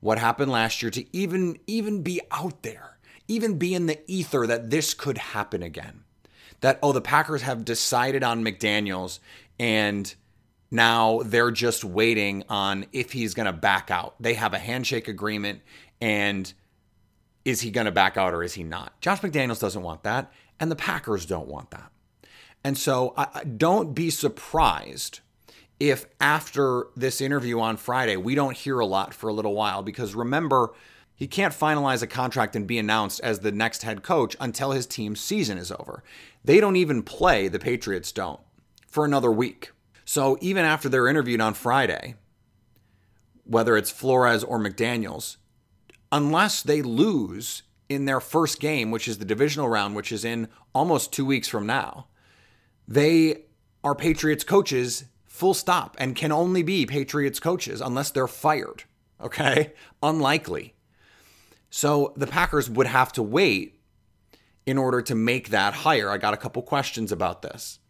what 0.00 0.18
happened 0.18 0.50
last 0.50 0.82
year 0.82 0.90
to 0.90 1.16
even 1.16 1.58
even 1.66 2.02
be 2.02 2.20
out 2.30 2.62
there 2.62 2.94
even 3.28 3.58
be 3.58 3.74
in 3.74 3.86
the 3.86 3.98
ether 4.10 4.46
that 4.46 4.70
this 4.70 4.94
could 4.94 5.18
happen 5.18 5.62
again. 5.62 6.04
That, 6.60 6.78
oh, 6.82 6.92
the 6.92 7.00
Packers 7.00 7.42
have 7.42 7.64
decided 7.64 8.22
on 8.22 8.44
McDaniels 8.44 9.18
and 9.58 10.12
now 10.70 11.20
they're 11.24 11.50
just 11.50 11.84
waiting 11.84 12.44
on 12.48 12.86
if 12.92 13.12
he's 13.12 13.34
going 13.34 13.46
to 13.46 13.52
back 13.52 13.90
out. 13.90 14.14
They 14.20 14.34
have 14.34 14.54
a 14.54 14.58
handshake 14.58 15.08
agreement 15.08 15.62
and 16.00 16.52
is 17.44 17.60
he 17.60 17.70
going 17.70 17.84
to 17.86 17.92
back 17.92 18.16
out 18.16 18.34
or 18.34 18.42
is 18.42 18.54
he 18.54 18.62
not? 18.62 18.98
Josh 19.00 19.20
McDaniels 19.20 19.60
doesn't 19.60 19.82
want 19.82 20.02
that, 20.02 20.32
and 20.58 20.70
the 20.70 20.76
Packers 20.76 21.26
don't 21.26 21.48
want 21.48 21.70
that. 21.70 21.90
And 22.62 22.78
so 22.78 23.12
I, 23.16 23.44
don't 23.44 23.94
be 23.94 24.08
surprised 24.10 25.20
if 25.78 26.06
after 26.20 26.86
this 26.96 27.20
interview 27.20 27.60
on 27.60 27.76
Friday, 27.76 28.16
we 28.16 28.34
don't 28.34 28.56
hear 28.56 28.78
a 28.78 28.86
lot 28.86 29.12
for 29.12 29.28
a 29.28 29.32
little 29.32 29.54
while 29.54 29.82
because 29.82 30.14
remember, 30.14 30.72
he 31.14 31.26
can't 31.26 31.54
finalize 31.54 32.02
a 32.02 32.06
contract 32.06 32.56
and 32.56 32.66
be 32.66 32.78
announced 32.78 33.20
as 33.20 33.40
the 33.40 33.52
next 33.52 33.82
head 33.82 34.02
coach 34.02 34.36
until 34.40 34.72
his 34.72 34.86
team's 34.86 35.20
season 35.20 35.58
is 35.58 35.70
over. 35.70 36.02
They 36.44 36.58
don't 36.58 36.76
even 36.76 37.02
play, 37.02 37.48
the 37.48 37.58
Patriots 37.58 38.12
don't, 38.12 38.40
for 38.88 39.04
another 39.04 39.30
week. 39.30 39.72
So 40.04 40.38
even 40.40 40.64
after 40.64 40.88
they're 40.88 41.08
interviewed 41.08 41.40
on 41.40 41.54
Friday, 41.54 42.16
whether 43.44 43.76
it's 43.76 43.90
Flores 43.90 44.42
or 44.42 44.58
McDaniels, 44.58 45.36
unless 46.14 46.62
they 46.62 46.80
lose 46.80 47.64
in 47.88 48.04
their 48.04 48.20
first 48.20 48.60
game, 48.60 48.92
which 48.92 49.08
is 49.08 49.18
the 49.18 49.24
divisional 49.24 49.68
round, 49.68 49.96
which 49.96 50.12
is 50.12 50.24
in 50.24 50.48
almost 50.72 51.12
two 51.12 51.26
weeks 51.26 51.48
from 51.48 51.66
now, 51.66 52.06
they 52.86 53.42
are 53.82 53.96
Patriots 53.96 54.44
coaches 54.44 55.06
full 55.26 55.54
stop 55.54 55.96
and 55.98 56.14
can 56.14 56.30
only 56.30 56.62
be 56.62 56.86
Patriots 56.86 57.40
coaches 57.40 57.80
unless 57.80 58.12
they're 58.12 58.28
fired. 58.28 58.84
Okay? 59.20 59.72
Unlikely. 60.04 60.74
So 61.68 62.12
the 62.16 62.28
Packers 62.28 62.70
would 62.70 62.86
have 62.86 63.10
to 63.14 63.22
wait 63.22 63.80
in 64.66 64.78
order 64.78 65.02
to 65.02 65.16
make 65.16 65.48
that 65.48 65.74
hire. 65.74 66.10
I 66.10 66.18
got 66.18 66.32
a 66.32 66.36
couple 66.38 66.62
questions 66.62 67.10
about 67.10 67.42
this. 67.42 67.80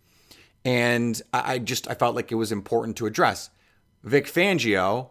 And 0.64 1.20
I 1.34 1.58
just 1.58 1.90
I 1.90 1.94
felt 1.94 2.16
like 2.16 2.32
it 2.32 2.36
was 2.36 2.50
important 2.50 2.96
to 2.96 3.06
address. 3.06 3.50
Vic 4.02 4.24
Fangio, 4.24 5.10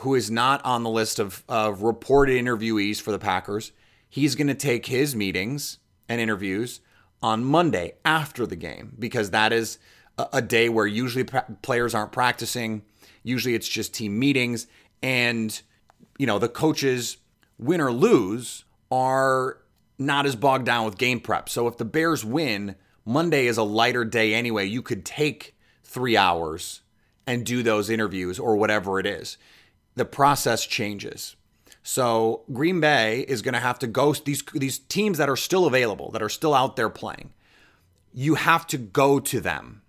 who 0.00 0.14
is 0.14 0.30
not 0.30 0.64
on 0.64 0.82
the 0.82 0.90
list 0.90 1.18
of, 1.18 1.44
of 1.48 1.82
reported 1.82 2.42
interviewees 2.42 3.00
for 3.00 3.12
the 3.12 3.18
Packers, 3.18 3.72
he's 4.08 4.34
going 4.34 4.48
to 4.48 4.54
take 4.54 4.86
his 4.86 5.14
meetings 5.14 5.78
and 6.08 6.20
interviews 6.20 6.80
on 7.22 7.44
Monday 7.44 7.94
after 8.04 8.46
the 8.46 8.56
game 8.56 8.94
because 8.98 9.30
that 9.30 9.52
is 9.52 9.78
a, 10.18 10.26
a 10.34 10.42
day 10.42 10.68
where 10.68 10.86
usually 10.86 11.24
players 11.62 11.94
aren't 11.94 12.12
practicing. 12.12 12.82
Usually 13.22 13.54
it's 13.54 13.68
just 13.68 13.94
team 13.94 14.18
meetings 14.18 14.66
and 15.02 15.60
you 16.18 16.26
know 16.26 16.38
the 16.38 16.48
coaches 16.48 17.18
win 17.58 17.80
or 17.80 17.92
lose, 17.92 18.64
are 18.90 19.58
not 19.98 20.26
as 20.26 20.36
bogged 20.36 20.66
down 20.66 20.84
with 20.84 20.98
game 20.98 21.20
prep. 21.20 21.48
So 21.48 21.66
if 21.66 21.76
the 21.76 21.84
Bears 21.84 22.24
win, 22.24 22.76
Monday 23.04 23.46
is 23.46 23.56
a 23.56 23.62
lighter 23.62 24.04
day 24.04 24.34
anyway. 24.34 24.66
You 24.66 24.82
could 24.82 25.04
take 25.04 25.56
three 25.82 26.16
hours 26.16 26.82
and 27.26 27.46
do 27.46 27.62
those 27.62 27.90
interviews 27.90 28.38
or 28.38 28.56
whatever 28.56 28.98
it 28.98 29.06
is. 29.06 29.38
The 29.96 30.04
process 30.04 30.66
changes. 30.66 31.36
So 31.82 32.42
Green 32.52 32.80
Bay 32.80 33.20
is 33.28 33.42
going 33.42 33.54
to 33.54 33.60
have 33.60 33.78
to 33.80 33.86
go 33.86 34.12
these 34.14 34.42
these 34.54 34.78
teams 34.78 35.18
that 35.18 35.28
are 35.28 35.36
still 35.36 35.66
available, 35.66 36.10
that 36.12 36.22
are 36.22 36.30
still 36.30 36.54
out 36.54 36.76
there 36.76 36.88
playing. 36.88 37.34
You 38.12 38.36
have 38.36 38.66
to 38.68 38.78
go 38.78 39.20
to 39.20 39.40
them. 39.40 39.82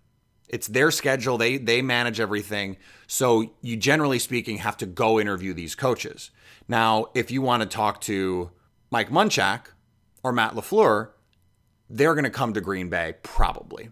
It's 0.50 0.68
their 0.68 0.92
schedule. 0.92 1.38
They 1.38 1.58
they 1.58 1.82
manage 1.82 2.20
everything. 2.20 2.78
So 3.08 3.54
you 3.62 3.78
generally 3.78 4.20
speaking 4.20 4.58
have 4.58 4.78
to 4.78 4.86
go 4.86 5.20
interview 5.20 5.54
these 5.54 5.74
coaches. 5.74 6.32
Now, 6.68 7.08
if 7.14 7.32
you 7.32 7.42
want 7.42 7.64
to 7.64 7.68
talk 7.68 8.02
to 8.02 8.52
Mike 8.92 9.10
Munchak 9.10 9.68
or 10.24 10.32
Matt 10.32 10.54
LaFleur, 10.54 11.10
they're 11.90 12.14
going 12.14 12.24
to 12.26 12.30
come 12.30 12.54
to 12.54 12.62
Green 12.62 12.90
Bay 12.90 13.16
probably 13.24 13.90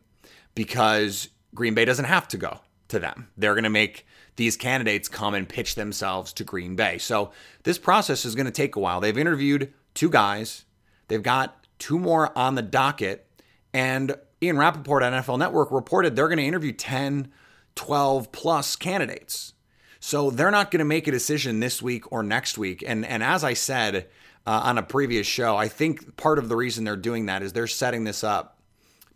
because 0.55 1.29
Green 1.53 1.73
Bay 1.73 1.85
doesn't 1.85 2.05
have 2.05 2.27
to 2.29 2.37
go 2.37 2.59
to 2.89 2.99
them. 2.99 3.29
They're 3.37 3.53
going 3.53 3.63
to 3.63 3.69
make 3.69 4.05
these 4.35 4.57
candidates 4.57 5.07
come 5.07 5.33
and 5.33 5.47
pitch 5.47 5.75
themselves 5.75 6.33
to 6.33 6.43
Green 6.43 6.75
Bay. 6.75 6.97
So 6.97 7.31
this 7.63 7.77
process 7.77 8.25
is 8.25 8.35
going 8.35 8.45
to 8.45 8.51
take 8.51 8.75
a 8.75 8.79
while. 8.79 8.99
They've 8.99 9.17
interviewed 9.17 9.73
two 9.93 10.09
guys, 10.09 10.65
they've 11.07 11.23
got 11.23 11.67
two 11.79 11.99
more 11.99 12.35
on 12.37 12.55
the 12.55 12.61
docket, 12.61 13.27
and 13.73 14.15
Ian 14.41 14.57
Rapoport 14.57 15.03
at 15.03 15.13
NFL 15.13 15.39
Network 15.39 15.71
reported 15.71 16.15
they're 16.15 16.27
going 16.27 16.37
to 16.37 16.45
interview 16.45 16.73
10, 16.73 17.31
12 17.75 18.31
plus 18.31 18.75
candidates. 18.75 19.53
So 19.99 20.29
they're 20.29 20.51
not 20.51 20.69
going 20.69 20.79
to 20.79 20.85
make 20.85 21.07
a 21.07 21.11
decision 21.11 21.61
this 21.61 21.81
week 21.81 22.11
or 22.11 22.23
next 22.23 22.57
week. 22.57 22.83
And 22.85 23.05
and 23.05 23.23
as 23.23 23.45
I 23.45 23.53
said 23.53 24.07
uh, 24.45 24.61
on 24.65 24.77
a 24.77 24.83
previous 24.83 25.25
show, 25.25 25.55
I 25.55 25.69
think 25.69 26.17
part 26.17 26.39
of 26.39 26.49
the 26.49 26.57
reason 26.57 26.83
they're 26.83 26.97
doing 26.97 27.27
that 27.27 27.41
is 27.41 27.53
they're 27.53 27.67
setting 27.67 28.03
this 28.03 28.21
up 28.21 28.59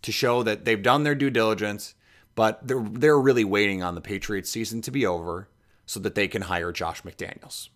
to 0.04 0.14
show 0.14 0.44
that 0.44 0.64
they've 0.64 0.82
done 0.82 1.04
their 1.04 1.14
due 1.14 1.30
diligence, 1.30 1.94
but 2.38 2.66
they're 2.66 2.86
they're 2.92 3.20
really 3.20 3.44
waiting 3.44 3.84
on 3.84 3.96
the 3.96 4.02
Patriots 4.02 4.50
season 4.50 4.80
to 4.84 4.92
be 4.92 5.06
over 5.06 5.50
so 5.88 6.00
that 6.00 6.16
they 6.16 6.28
can 6.28 6.44
hire 6.44 6.72
Josh 6.72 7.02
McDaniels. 7.02 7.70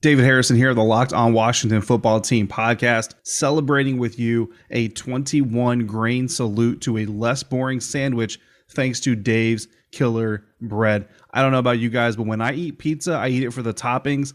David 0.00 0.24
Harrison 0.24 0.56
here, 0.56 0.72
the 0.74 0.84
Locked 0.84 1.12
On 1.12 1.32
Washington 1.32 1.80
Football 1.80 2.20
Team 2.20 2.46
podcast, 2.46 3.14
celebrating 3.24 3.98
with 3.98 4.18
you 4.18 4.54
a 4.70 4.88
21 4.88 5.86
grain 5.86 6.28
salute 6.28 6.82
to 6.82 6.98
a 6.98 7.06
less 7.06 7.42
boring 7.42 7.80
sandwich 7.80 8.38
thanks 8.70 9.00
to 9.00 9.16
Dave's 9.16 9.66
Killer 9.90 10.44
Bread. 10.60 11.08
I 11.32 11.42
don't 11.42 11.50
know 11.50 11.58
about 11.58 11.78
you 11.78 11.90
guys, 11.90 12.14
but 12.16 12.26
when 12.26 12.40
I 12.40 12.52
eat 12.52 12.78
pizza, 12.78 13.14
I 13.14 13.28
eat 13.28 13.42
it 13.42 13.52
for 13.52 13.62
the 13.62 13.74
toppings, 13.74 14.34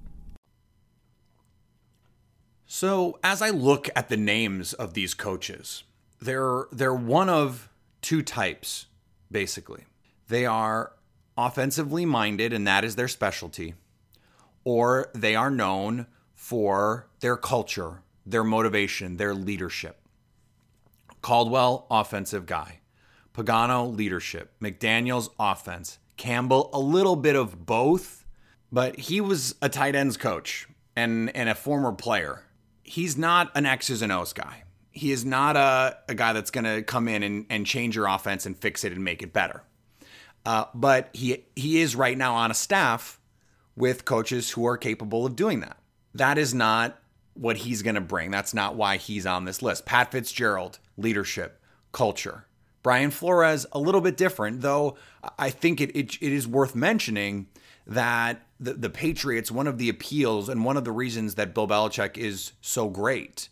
So 2.73 3.19
as 3.21 3.41
I 3.41 3.49
look 3.49 3.89
at 3.97 4.07
the 4.07 4.15
names 4.15 4.71
of 4.71 4.93
these 4.93 5.13
coaches, 5.13 5.83
they're 6.21 6.67
they're 6.71 6.93
one 6.93 7.27
of 7.27 7.69
two 8.01 8.21
types, 8.21 8.85
basically. 9.29 9.83
They 10.29 10.45
are 10.45 10.93
offensively 11.37 12.05
minded, 12.05 12.53
and 12.53 12.65
that 12.65 12.85
is 12.85 12.95
their 12.95 13.09
specialty, 13.09 13.73
or 14.63 15.11
they 15.13 15.35
are 15.35 15.51
known 15.51 16.07
for 16.33 17.09
their 17.19 17.35
culture, 17.35 18.03
their 18.25 18.45
motivation, 18.45 19.17
their 19.17 19.33
leadership. 19.33 19.99
Caldwell, 21.21 21.87
offensive 21.91 22.45
guy. 22.45 22.79
Pagano, 23.33 23.93
leadership. 23.93 24.53
McDaniels, 24.61 25.29
offense. 25.37 25.99
Campbell, 26.15 26.69
a 26.71 26.79
little 26.79 27.17
bit 27.17 27.35
of 27.35 27.65
both, 27.65 28.25
but 28.71 28.97
he 28.97 29.19
was 29.19 29.55
a 29.61 29.67
tight 29.67 29.93
ends 29.93 30.15
coach 30.15 30.69
and, 30.95 31.35
and 31.35 31.49
a 31.49 31.53
former 31.53 31.91
player 31.91 32.45
he's 32.91 33.17
not 33.17 33.49
an 33.55 33.65
X's 33.65 34.01
and 34.01 34.11
O's 34.11 34.33
guy. 34.33 34.63
He 34.91 35.13
is 35.13 35.23
not 35.23 35.55
a, 35.55 35.97
a 36.09 36.13
guy 36.13 36.33
that's 36.33 36.51
going 36.51 36.65
to 36.65 36.83
come 36.83 37.07
in 37.07 37.23
and, 37.23 37.45
and 37.49 37.65
change 37.65 37.95
your 37.95 38.07
offense 38.07 38.45
and 38.45 38.57
fix 38.57 38.83
it 38.83 38.91
and 38.91 39.03
make 39.03 39.23
it 39.23 39.31
better. 39.31 39.63
Uh, 40.45 40.65
but 40.73 41.09
he 41.13 41.45
he 41.55 41.81
is 41.81 41.95
right 41.95 42.17
now 42.17 42.35
on 42.35 42.51
a 42.51 42.53
staff 42.53 43.19
with 43.77 44.03
coaches 44.03 44.51
who 44.51 44.65
are 44.65 44.75
capable 44.75 45.25
of 45.25 45.35
doing 45.35 45.61
that. 45.61 45.77
That 46.13 46.37
is 46.37 46.53
not 46.53 46.99
what 47.33 47.57
he's 47.57 47.81
going 47.81 47.95
to 47.95 48.01
bring. 48.01 48.31
That's 48.31 48.53
not 48.53 48.75
why 48.75 48.97
he's 48.97 49.25
on 49.25 49.45
this 49.45 49.61
list. 49.61 49.85
Pat 49.85 50.11
Fitzgerald, 50.11 50.79
leadership, 50.97 51.61
culture. 51.93 52.45
Brian 52.83 53.11
Flores, 53.11 53.65
a 53.71 53.79
little 53.79 54.01
bit 54.01 54.17
different, 54.17 54.61
though 54.61 54.97
I 55.37 55.51
think 55.51 55.79
it, 55.79 55.95
it, 55.95 56.15
it 56.19 56.33
is 56.33 56.47
worth 56.47 56.75
mentioning 56.75 57.47
that 57.85 58.41
the, 58.61 58.73
the 58.73 58.89
Patriots, 58.89 59.51
one 59.51 59.67
of 59.67 59.79
the 59.79 59.89
appeals 59.89 60.47
and 60.47 60.63
one 60.63 60.77
of 60.77 60.85
the 60.85 60.91
reasons 60.91 61.35
that 61.35 61.53
Bill 61.53 61.67
Belichick 61.67 62.15
is 62.15 62.53
so 62.61 62.87
great 62.87 63.49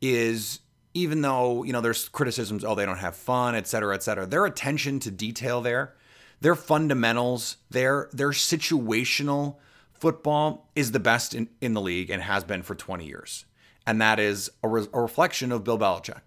is 0.00 0.60
even 0.94 1.22
though, 1.22 1.62
you 1.62 1.72
know, 1.72 1.80
there's 1.80 2.08
criticisms, 2.10 2.64
oh, 2.64 2.74
they 2.74 2.84
don't 2.84 2.98
have 2.98 3.16
fun, 3.16 3.54
et 3.54 3.66
cetera, 3.66 3.94
et 3.94 4.02
cetera, 4.02 4.26
their 4.26 4.44
attention 4.44 5.00
to 5.00 5.10
detail 5.10 5.62
there, 5.62 5.94
their 6.42 6.54
fundamentals, 6.54 7.56
their 7.70 8.10
their 8.12 8.30
situational 8.30 9.56
football 9.92 10.68
is 10.74 10.92
the 10.92 11.00
best 11.00 11.34
in, 11.34 11.48
in 11.60 11.72
the 11.72 11.80
league 11.80 12.10
and 12.10 12.22
has 12.22 12.44
been 12.44 12.62
for 12.62 12.74
20 12.74 13.06
years. 13.06 13.46
And 13.86 14.00
that 14.00 14.20
is 14.20 14.50
a, 14.62 14.68
re- 14.68 14.86
a 14.92 15.00
reflection 15.00 15.50
of 15.50 15.64
Bill 15.64 15.78
Belichick. 15.78 16.22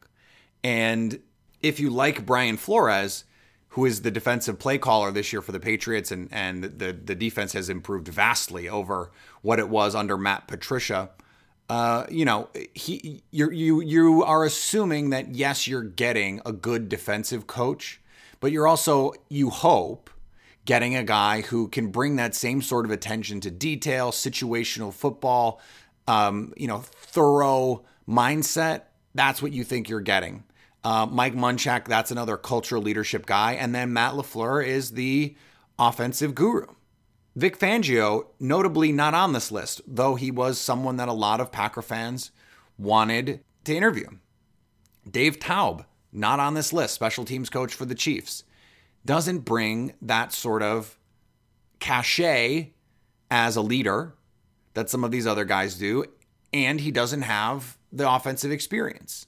And 0.64 1.20
if 1.62 1.80
you 1.80 1.90
like 1.90 2.26
Brian 2.26 2.58
Flores, 2.58 3.26
who 3.76 3.86
is 3.86 4.04
the 4.04 4.12
defensive 4.12 4.58
play 4.58 4.78
caller 4.78 5.12
this 5.12 5.34
year 5.34 5.42
for 5.42 5.52
the 5.52 5.60
Patriots, 5.60 6.10
and 6.10 6.30
and 6.32 6.64
the 6.64 6.94
the 6.94 7.14
defense 7.14 7.52
has 7.52 7.70
improved 7.70 8.08
vastly 8.08 8.70
over 8.70 9.12
what 9.42 9.60
it 9.60 9.68
was 9.68 9.94
under 9.94 10.18
Matt 10.18 10.48
Patricia. 10.48 11.10
Uh, 11.70 12.06
you 12.10 12.24
know, 12.24 12.48
he 12.74 13.22
you 13.32 13.52
you 13.52 13.82
you 13.82 14.24
are 14.24 14.46
assuming 14.46 15.10
that 15.10 15.36
yes, 15.36 15.68
you're 15.68 15.84
getting 15.84 16.42
a 16.46 16.54
good 16.54 16.88
defensive 16.88 17.48
coach, 17.48 18.00
but 18.40 18.50
you're 18.50 18.68
also 18.68 19.12
you 19.28 19.50
hope 19.50 20.10
getting 20.64 20.96
a 20.96 21.04
guy 21.04 21.42
who 21.42 21.68
can 21.68 21.90
bring 21.90 22.16
that 22.16 22.34
same 22.34 22.62
sort 22.62 22.86
of 22.86 22.92
attention 22.92 23.42
to 23.42 23.52
detail, 23.52 24.12
situational 24.12 24.94
football, 24.94 25.60
um, 26.08 26.54
you 26.56 26.68
know, 26.68 26.80
thorough 26.80 27.84
mindset. 28.08 28.84
That's 29.14 29.42
what 29.42 29.52
you 29.52 29.66
think 29.66 29.90
you're 29.90 30.00
getting. 30.00 30.46
Uh, 30.86 31.08
Mike 31.08 31.34
Munchak, 31.34 31.86
that's 31.86 32.12
another 32.12 32.38
cultural 32.38 32.80
leadership 32.80 33.26
guy. 33.26 33.54
And 33.54 33.74
then 33.74 33.92
Matt 33.92 34.14
LaFleur 34.14 34.64
is 34.64 34.92
the 34.92 35.36
offensive 35.80 36.36
guru. 36.36 36.68
Vic 37.36 37.58
Fangio, 37.58 38.28
notably 38.40 38.92
not 38.92 39.16
on 39.16 39.34
this 39.34 39.52
list, 39.52 39.82
though 39.88 40.14
he 40.14 40.30
was 40.30 40.60
someone 40.60 40.98
that 40.98 41.10
a 41.10 41.14
lot 41.14 41.42
of 41.42 41.52
Packer 41.52 41.82
fans 41.82 42.30
wanted 42.78 43.44
to 43.64 43.76
interview. 43.76 44.06
Dave 45.10 45.40
Toub, 45.40 45.86
not 46.14 46.40
on 46.40 46.54
this 46.54 46.72
list, 46.72 46.94
special 46.94 47.26
teams 47.26 47.50
coach 47.50 47.74
for 47.74 47.86
the 47.86 47.96
Chiefs, 47.96 48.44
doesn't 49.06 49.40
bring 49.40 49.96
that 50.04 50.34
sort 50.34 50.62
of 50.62 51.00
cachet 51.80 52.74
as 53.32 53.56
a 53.56 53.62
leader 53.62 54.14
that 54.76 54.92
some 54.92 55.04
of 55.04 55.10
these 55.10 55.26
other 55.26 55.46
guys 55.46 55.80
do, 55.80 56.06
and 56.54 56.80
he 56.80 56.92
doesn't 56.92 57.24
have 57.24 57.76
the 57.92 58.10
offensive 58.10 58.52
experience. 58.52 59.26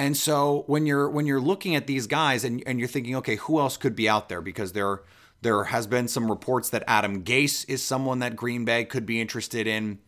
And 0.00 0.16
so 0.16 0.64
when 0.66 0.86
you're 0.86 1.08
when 1.08 1.26
you're 1.26 1.40
looking 1.40 1.74
at 1.74 1.86
these 1.86 2.06
guys 2.06 2.44
and, 2.44 2.62
and 2.66 2.78
you're 2.78 2.88
thinking, 2.88 3.16
okay, 3.16 3.36
who 3.36 3.58
else 3.58 3.76
could 3.76 3.96
be 3.96 4.08
out 4.08 4.28
there? 4.28 4.40
Because 4.40 4.72
there 4.72 5.02
there 5.42 5.64
has 5.64 5.86
been 5.86 6.08
some 6.08 6.30
reports 6.30 6.70
that 6.70 6.84
Adam 6.86 7.22
Gase 7.22 7.68
is 7.68 7.82
someone 7.82 8.20
that 8.20 8.36
Green 8.36 8.64
Bay 8.64 8.84
could 8.84 9.06
be 9.06 9.20
interested 9.20 9.66
in. 9.66 9.98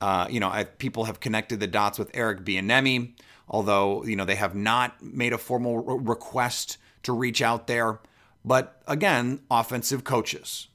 Uh, 0.00 0.26
you 0.28 0.40
know, 0.40 0.48
I, 0.48 0.64
people 0.64 1.04
have 1.04 1.20
connected 1.20 1.58
the 1.60 1.66
dots 1.66 1.98
with 1.98 2.10
Eric 2.12 2.44
Bieniemy, 2.44 3.12
although 3.48 4.04
you 4.04 4.16
know 4.16 4.24
they 4.24 4.34
have 4.34 4.54
not 4.54 5.00
made 5.02 5.32
a 5.32 5.38
formal 5.38 5.78
re- 5.78 5.98
request 6.00 6.78
to 7.04 7.12
reach 7.12 7.40
out 7.40 7.66
there. 7.66 8.00
But 8.44 8.82
again, 8.86 9.40
offensive 9.50 10.04
coaches. 10.04 10.68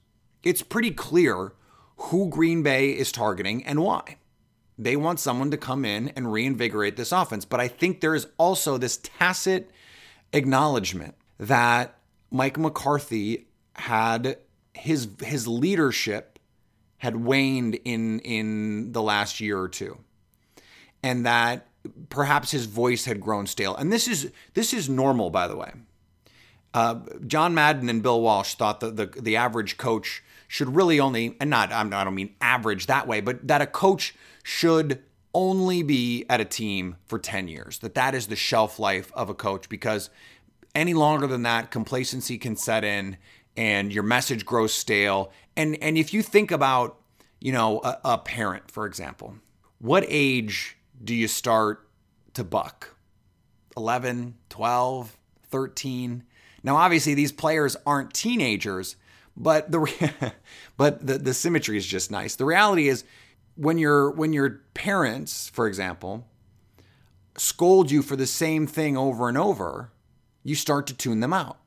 It's 0.43 0.61
pretty 0.61 0.91
clear 0.91 1.53
who 1.97 2.29
Green 2.29 2.63
Bay 2.63 2.89
is 2.89 3.11
targeting 3.11 3.63
and 3.65 3.81
why. 3.81 4.17
They 4.81 4.95
want 4.95 5.19
someone 5.19 5.51
to 5.51 5.57
come 5.57 5.85
in 5.85 6.09
and 6.09 6.33
reinvigorate 6.33 6.97
this 6.97 7.11
offense. 7.11 7.45
But 7.45 7.59
I 7.59 7.67
think 7.67 8.01
there 8.01 8.15
is 8.15 8.25
also 8.39 8.79
this 8.79 8.97
tacit 8.97 9.69
acknowledgement 10.33 11.13
that 11.37 11.99
Mike 12.31 12.57
McCarthy 12.57 13.45
had 13.75 14.37
his 14.73 15.07
his 15.23 15.47
leadership 15.47 16.39
had 16.97 17.15
waned 17.17 17.75
in 17.85 18.21
in 18.21 18.91
the 18.91 19.03
last 19.03 19.39
year 19.39 19.59
or 19.59 19.69
two. 19.69 19.99
And 21.03 21.27
that 21.27 21.67
perhaps 22.09 22.49
his 22.49 22.65
voice 22.65 23.05
had 23.05 23.21
grown 23.21 23.45
stale. 23.45 23.75
And 23.75 23.93
this 23.93 24.07
is 24.07 24.31
this 24.55 24.73
is 24.73 24.89
normal, 24.89 25.29
by 25.29 25.47
the 25.47 25.55
way. 25.55 25.73
Uh, 26.73 27.01
John 27.27 27.53
Madden 27.53 27.87
and 27.87 28.01
Bill 28.01 28.21
Walsh 28.21 28.55
thought 28.55 28.79
that 28.79 28.95
the 28.95 29.05
the 29.05 29.35
average 29.35 29.77
coach 29.77 30.23
should 30.51 30.75
really 30.75 30.99
only, 30.99 31.33
and 31.39 31.49
not 31.49 31.71
I 31.71 32.03
don't 32.03 32.13
mean 32.13 32.35
average 32.41 32.87
that 32.87 33.07
way, 33.07 33.21
but 33.21 33.47
that 33.47 33.61
a 33.61 33.65
coach 33.65 34.13
should 34.43 35.01
only 35.33 35.81
be 35.81 36.25
at 36.29 36.41
a 36.41 36.45
team 36.45 36.97
for 37.05 37.17
10 37.17 37.47
years. 37.47 37.79
That 37.79 37.95
that 37.95 38.13
is 38.13 38.27
the 38.27 38.35
shelf 38.35 38.77
life 38.77 39.13
of 39.13 39.29
a 39.29 39.33
coach 39.33 39.69
because 39.69 40.09
any 40.75 40.93
longer 40.93 41.25
than 41.25 41.43
that, 41.43 41.71
complacency 41.71 42.37
can 42.37 42.57
set 42.57 42.83
in 42.83 43.15
and 43.55 43.93
your 43.93 44.03
message 44.03 44.45
grows 44.45 44.73
stale. 44.73 45.31
And 45.55 45.81
and 45.81 45.97
if 45.97 46.13
you 46.13 46.21
think 46.21 46.51
about, 46.51 46.99
you 47.39 47.53
know, 47.53 47.79
a, 47.79 47.99
a 48.03 48.17
parent, 48.17 48.69
for 48.69 48.85
example, 48.85 49.35
what 49.79 50.03
age 50.09 50.75
do 51.01 51.15
you 51.15 51.29
start 51.29 51.87
to 52.33 52.43
buck? 52.43 52.97
11, 53.77 54.35
12, 54.49 55.17
13. 55.49 56.23
Now, 56.61 56.75
obviously, 56.75 57.13
these 57.13 57.31
players 57.31 57.77
aren't 57.85 58.13
teenagers, 58.13 58.97
but 59.41 59.71
the 59.71 60.33
but 60.77 61.05
the, 61.05 61.17
the 61.17 61.33
symmetry 61.33 61.77
is 61.77 61.85
just 61.85 62.11
nice. 62.11 62.35
The 62.35 62.45
reality 62.45 62.87
is, 62.87 63.03
when 63.55 63.77
your 63.77 64.11
when 64.11 64.33
your 64.33 64.61
parents, 64.73 65.49
for 65.49 65.67
example, 65.67 66.27
scold 67.37 67.91
you 67.91 68.01
for 68.03 68.15
the 68.15 68.27
same 68.27 68.67
thing 68.67 68.95
over 68.95 69.27
and 69.27 69.37
over, 69.37 69.91
you 70.43 70.55
start 70.55 70.87
to 70.87 70.93
tune 70.93 71.19
them 71.19 71.33
out. 71.33 71.57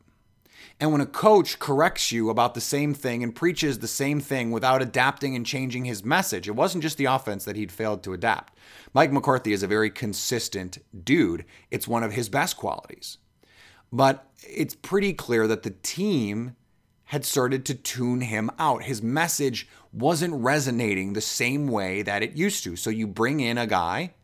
And 0.80 0.90
when 0.90 1.00
a 1.00 1.06
coach 1.06 1.58
corrects 1.58 2.10
you 2.10 2.30
about 2.30 2.54
the 2.54 2.60
same 2.60 2.94
thing 2.94 3.22
and 3.22 3.34
preaches 3.34 3.78
the 3.78 3.88
same 3.88 4.20
thing 4.20 4.50
without 4.50 4.82
adapting 4.82 5.36
and 5.36 5.46
changing 5.46 5.84
his 5.84 6.04
message, 6.04 6.48
it 6.48 6.56
wasn't 6.56 6.82
just 6.82 6.98
the 6.98 7.04
offense 7.04 7.44
that 7.44 7.54
he'd 7.54 7.70
failed 7.70 8.02
to 8.02 8.12
adapt. 8.12 8.56
Mike 8.92 9.12
McCarthy 9.12 9.52
is 9.52 9.62
a 9.62 9.68
very 9.68 9.88
consistent 9.88 10.78
dude. 11.04 11.44
It's 11.70 11.86
one 11.86 12.02
of 12.02 12.12
his 12.12 12.28
best 12.28 12.56
qualities. 12.56 13.18
But 13.92 14.26
it's 14.42 14.74
pretty 14.74 15.12
clear 15.12 15.46
that 15.46 15.62
the 15.62 15.70
team 15.70 16.56
had 17.14 17.24
started 17.24 17.64
to 17.64 17.76
tune 17.76 18.22
him 18.22 18.50
out. 18.58 18.82
His 18.82 19.00
message 19.00 19.68
wasn't 19.92 20.34
resonating 20.34 21.12
the 21.12 21.20
same 21.20 21.68
way 21.68 22.02
that 22.02 22.24
it 22.24 22.32
used 22.32 22.64
to. 22.64 22.74
So 22.74 22.90
you 22.90 23.06
bring 23.06 23.38
in 23.38 23.56
a 23.56 23.68
guy 23.68 24.14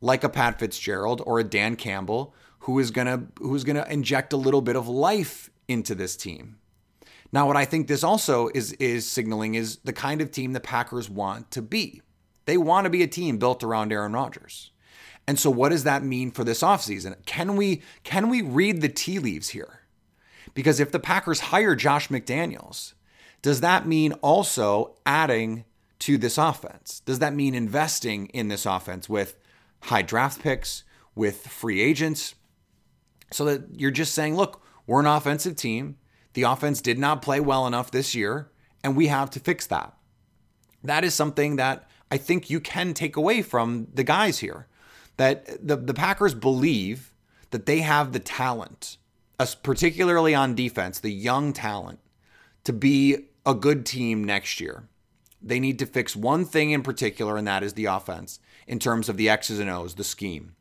like 0.00 0.24
a 0.24 0.30
Pat 0.30 0.58
Fitzgerald 0.58 1.20
or 1.26 1.38
a 1.38 1.44
Dan 1.44 1.76
Campbell 1.76 2.34
who 2.60 2.78
is 2.78 2.90
going 2.90 3.08
to 3.08 3.26
who's 3.40 3.62
going 3.62 3.76
to 3.76 3.92
inject 3.92 4.32
a 4.32 4.38
little 4.38 4.62
bit 4.62 4.74
of 4.74 4.88
life 4.88 5.50
into 5.68 5.94
this 5.94 6.16
team. 6.16 6.56
Now 7.30 7.46
what 7.46 7.58
I 7.58 7.66
think 7.66 7.88
this 7.88 8.02
also 8.02 8.48
is 8.54 8.72
is 8.74 9.06
signaling 9.06 9.54
is 9.54 9.76
the 9.84 9.92
kind 9.92 10.22
of 10.22 10.30
team 10.30 10.54
the 10.54 10.60
Packers 10.60 11.10
want 11.10 11.50
to 11.50 11.60
be. 11.60 12.00
They 12.46 12.56
want 12.56 12.86
to 12.86 12.90
be 12.90 13.02
a 13.02 13.06
team 13.06 13.36
built 13.36 13.62
around 13.62 13.92
Aaron 13.92 14.14
Rodgers. 14.14 14.70
And 15.28 15.38
so 15.38 15.50
what 15.50 15.68
does 15.68 15.84
that 15.84 16.02
mean 16.02 16.30
for 16.30 16.42
this 16.42 16.62
offseason? 16.62 17.22
Can 17.26 17.54
we 17.54 17.82
can 18.02 18.30
we 18.30 18.40
read 18.40 18.80
the 18.80 18.88
tea 18.88 19.18
leaves 19.18 19.50
here? 19.50 19.81
Because 20.54 20.80
if 20.80 20.92
the 20.92 21.00
Packers 21.00 21.40
hire 21.40 21.74
Josh 21.74 22.08
McDaniels, 22.08 22.94
does 23.40 23.60
that 23.60 23.86
mean 23.86 24.12
also 24.14 24.96
adding 25.06 25.64
to 26.00 26.18
this 26.18 26.38
offense? 26.38 27.00
Does 27.00 27.18
that 27.20 27.34
mean 27.34 27.54
investing 27.54 28.26
in 28.26 28.48
this 28.48 28.66
offense 28.66 29.08
with 29.08 29.36
high 29.82 30.02
draft 30.02 30.40
picks, 30.40 30.84
with 31.14 31.46
free 31.46 31.80
agents? 31.80 32.34
So 33.30 33.44
that 33.46 33.80
you're 33.80 33.90
just 33.90 34.14
saying, 34.14 34.36
look, 34.36 34.62
we're 34.86 35.00
an 35.00 35.06
offensive 35.06 35.56
team. 35.56 35.96
The 36.34 36.42
offense 36.42 36.80
did 36.80 36.98
not 36.98 37.22
play 37.22 37.40
well 37.40 37.66
enough 37.66 37.90
this 37.90 38.14
year, 38.14 38.50
and 38.82 38.96
we 38.96 39.08
have 39.08 39.30
to 39.30 39.40
fix 39.40 39.66
that. 39.68 39.94
That 40.82 41.04
is 41.04 41.14
something 41.14 41.56
that 41.56 41.88
I 42.10 42.16
think 42.16 42.50
you 42.50 42.60
can 42.60 42.94
take 42.94 43.16
away 43.16 43.42
from 43.42 43.88
the 43.92 44.04
guys 44.04 44.38
here. 44.40 44.66
That 45.16 45.66
the, 45.66 45.76
the 45.76 45.94
Packers 45.94 46.34
believe 46.34 47.14
that 47.50 47.66
they 47.66 47.80
have 47.80 48.12
the 48.12 48.18
talent, 48.18 48.96
particularly 49.54 50.34
on 50.34 50.54
defense, 50.54 51.00
the 51.00 51.12
young 51.12 51.52
talent, 51.52 51.98
to 52.64 52.72
be 52.72 53.28
a 53.44 53.54
good 53.54 53.84
team 53.84 54.24
next 54.24 54.60
year. 54.60 54.84
They 55.40 55.58
need 55.58 55.78
to 55.80 55.86
fix 55.86 56.14
one 56.14 56.44
thing 56.44 56.70
in 56.70 56.82
particular, 56.82 57.36
and 57.36 57.46
that 57.48 57.62
is 57.62 57.72
the 57.74 57.86
offense 57.86 58.38
in 58.66 58.78
terms 58.78 59.08
of 59.08 59.16
the 59.16 59.28
X's 59.28 59.58
and 59.58 59.68
O's, 59.68 59.94
the 59.96 60.04
scheme. 60.04 60.54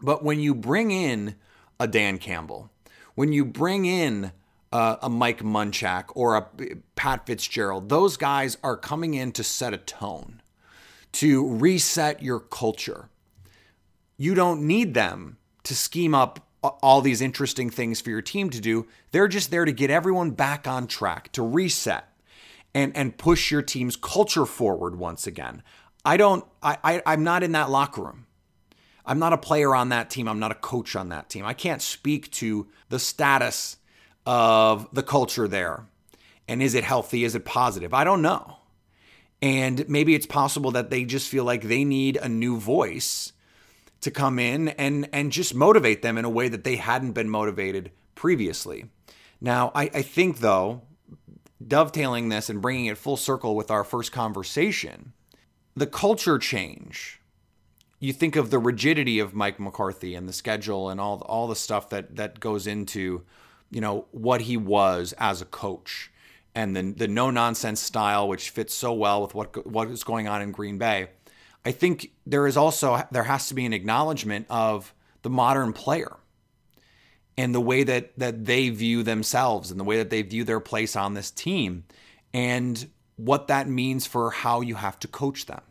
But 0.00 0.24
when 0.24 0.40
you 0.40 0.54
bring 0.54 0.90
in 0.90 1.36
a 1.78 1.86
Dan 1.86 2.18
Campbell, 2.18 2.70
when 3.14 3.32
you 3.32 3.44
bring 3.44 3.84
in 3.84 4.32
uh, 4.72 4.96
a 5.02 5.10
Mike 5.10 5.42
Munchak 5.42 6.06
or 6.14 6.36
a 6.36 6.46
Pat 6.96 7.26
Fitzgerald, 7.26 7.88
those 7.88 8.16
guys 8.16 8.56
are 8.64 8.76
coming 8.76 9.14
in 9.14 9.32
to 9.32 9.44
set 9.44 9.74
a 9.74 9.78
tone, 9.78 10.40
to 11.12 11.46
reset 11.46 12.22
your 12.22 12.40
culture. 12.40 13.10
You 14.16 14.34
don't 14.34 14.66
need 14.66 14.94
them 14.94 15.36
to 15.64 15.76
scheme 15.76 16.14
up 16.14 16.46
all 16.62 17.00
these 17.00 17.20
interesting 17.20 17.70
things 17.70 18.00
for 18.00 18.10
your 18.10 18.22
team 18.22 18.50
to 18.50 18.60
do. 18.60 18.86
They're 19.10 19.28
just 19.28 19.50
there 19.50 19.64
to 19.64 19.72
get 19.72 19.90
everyone 19.90 20.30
back 20.30 20.66
on 20.66 20.86
track, 20.86 21.32
to 21.32 21.42
reset 21.42 22.08
and 22.74 22.96
and 22.96 23.18
push 23.18 23.50
your 23.50 23.62
team's 23.62 23.96
culture 23.96 24.46
forward 24.46 24.96
once 24.96 25.26
again. 25.26 25.62
I 26.04 26.16
don't 26.16 26.44
I, 26.62 26.78
I 26.82 27.02
I'm 27.06 27.24
not 27.24 27.42
in 27.42 27.52
that 27.52 27.70
locker 27.70 28.02
room. 28.02 28.26
I'm 29.04 29.18
not 29.18 29.32
a 29.32 29.38
player 29.38 29.74
on 29.74 29.88
that 29.88 30.10
team. 30.10 30.28
I'm 30.28 30.38
not 30.38 30.52
a 30.52 30.56
coach 30.56 30.94
on 30.94 31.08
that 31.08 31.28
team. 31.28 31.44
I 31.44 31.54
can't 31.54 31.82
speak 31.82 32.30
to 32.32 32.68
the 32.88 33.00
status 33.00 33.76
of 34.24 34.88
the 34.92 35.02
culture 35.02 35.48
there. 35.48 35.86
And 36.46 36.62
is 36.62 36.74
it 36.74 36.84
healthy? 36.84 37.24
Is 37.24 37.34
it 37.34 37.44
positive? 37.44 37.92
I 37.94 38.04
don't 38.04 38.22
know. 38.22 38.58
And 39.40 39.88
maybe 39.88 40.14
it's 40.14 40.26
possible 40.26 40.70
that 40.72 40.90
they 40.90 41.04
just 41.04 41.28
feel 41.28 41.44
like 41.44 41.62
they 41.62 41.84
need 41.84 42.16
a 42.16 42.28
new 42.28 42.58
voice 42.58 43.31
to 44.02 44.10
come 44.10 44.38
in 44.38 44.68
and 44.68 45.08
and 45.12 45.32
just 45.32 45.54
motivate 45.54 46.02
them 46.02 46.18
in 46.18 46.24
a 46.24 46.30
way 46.30 46.48
that 46.48 46.64
they 46.64 46.76
hadn't 46.76 47.12
been 47.12 47.28
motivated 47.28 47.90
previously. 48.14 48.86
Now, 49.40 49.72
I, 49.74 49.84
I 49.94 50.02
think 50.02 50.38
though, 50.38 50.82
dovetailing 51.66 52.28
this 52.28 52.48
and 52.48 52.60
bringing 52.60 52.86
it 52.86 52.98
full 52.98 53.16
circle 53.16 53.56
with 53.56 53.70
our 53.70 53.82
first 53.82 54.12
conversation, 54.12 55.12
the 55.74 55.86
culture 55.86 56.38
change 56.38 57.22
you 58.02 58.12
think 58.12 58.34
of 58.34 58.50
the 58.50 58.58
rigidity 58.58 59.20
of 59.20 59.32
Mike 59.32 59.60
McCarthy 59.60 60.16
and 60.16 60.28
the 60.28 60.32
schedule 60.32 60.90
and 60.90 61.00
all 61.00 61.20
all 61.20 61.46
the 61.46 61.54
stuff 61.54 61.88
that 61.90 62.16
that 62.16 62.40
goes 62.40 62.66
into 62.66 63.22
you 63.70 63.80
know 63.80 64.06
what 64.10 64.42
he 64.42 64.56
was 64.56 65.14
as 65.18 65.40
a 65.40 65.44
coach 65.44 66.10
and 66.52 66.76
the 66.76 66.82
the 66.82 67.06
no 67.06 67.30
nonsense 67.30 67.80
style 67.80 68.26
which 68.28 68.50
fits 68.50 68.74
so 68.74 68.92
well 68.92 69.22
with 69.22 69.36
what 69.36 69.66
what 69.66 69.88
is 69.88 70.02
going 70.02 70.26
on 70.26 70.42
in 70.42 70.50
Green 70.50 70.78
Bay. 70.78 71.10
I 71.64 71.72
think 71.72 72.10
there 72.26 72.46
is 72.46 72.56
also 72.56 73.02
there 73.10 73.22
has 73.22 73.48
to 73.48 73.54
be 73.54 73.64
an 73.64 73.72
acknowledgement 73.72 74.46
of 74.50 74.94
the 75.22 75.30
modern 75.30 75.72
player 75.72 76.16
and 77.36 77.54
the 77.54 77.60
way 77.60 77.84
that 77.84 78.18
that 78.18 78.44
they 78.44 78.68
view 78.70 79.02
themselves 79.02 79.70
and 79.70 79.78
the 79.78 79.84
way 79.84 79.98
that 79.98 80.10
they 80.10 80.22
view 80.22 80.44
their 80.44 80.60
place 80.60 80.96
on 80.96 81.14
this 81.14 81.30
team 81.30 81.84
and 82.34 82.88
what 83.16 83.48
that 83.48 83.68
means 83.68 84.06
for 84.06 84.30
how 84.30 84.60
you 84.60 84.74
have 84.74 84.98
to 85.00 85.08
coach 85.08 85.46
them. 85.46 85.62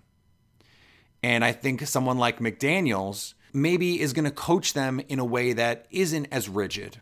And 1.23 1.43
I 1.43 1.51
think 1.51 1.85
someone 1.87 2.17
like 2.17 2.39
McDaniels 2.39 3.33
maybe 3.53 3.99
is 3.99 4.13
going 4.13 4.25
to 4.25 4.31
coach 4.31 4.73
them 4.73 5.01
in 5.09 5.19
a 5.19 5.25
way 5.25 5.53
that 5.53 5.85
isn't 5.91 6.27
as 6.31 6.47
rigid 6.47 7.01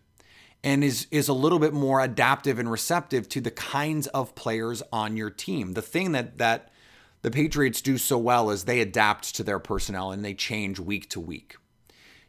and 0.64 0.84
is 0.84 1.08
is 1.12 1.28
a 1.28 1.34
little 1.34 1.60
bit 1.60 1.74
more 1.74 2.02
adaptive 2.02 2.60
and 2.60 2.70
receptive 2.70 3.30
to 3.30 3.42
the 3.42 3.52
kinds 3.52 4.08
of 4.08 4.36
players 4.36 4.82
on 4.92 5.16
your 5.16 5.30
team. 5.30 5.74
The 5.74 5.82
thing 5.82 6.12
that 6.14 6.38
that 6.40 6.72
the 7.22 7.32
Patriots 7.32 7.82
do 7.82 7.98
so 7.98 8.18
well 8.18 8.50
is 8.50 8.64
they 8.64 8.80
adapt 8.80 9.36
to 9.36 9.44
their 9.44 9.60
personnel 9.60 10.12
and 10.12 10.24
they 10.24 10.34
change 10.34 10.80
week 10.80 11.10
to 11.10 11.20
week. 11.20 11.56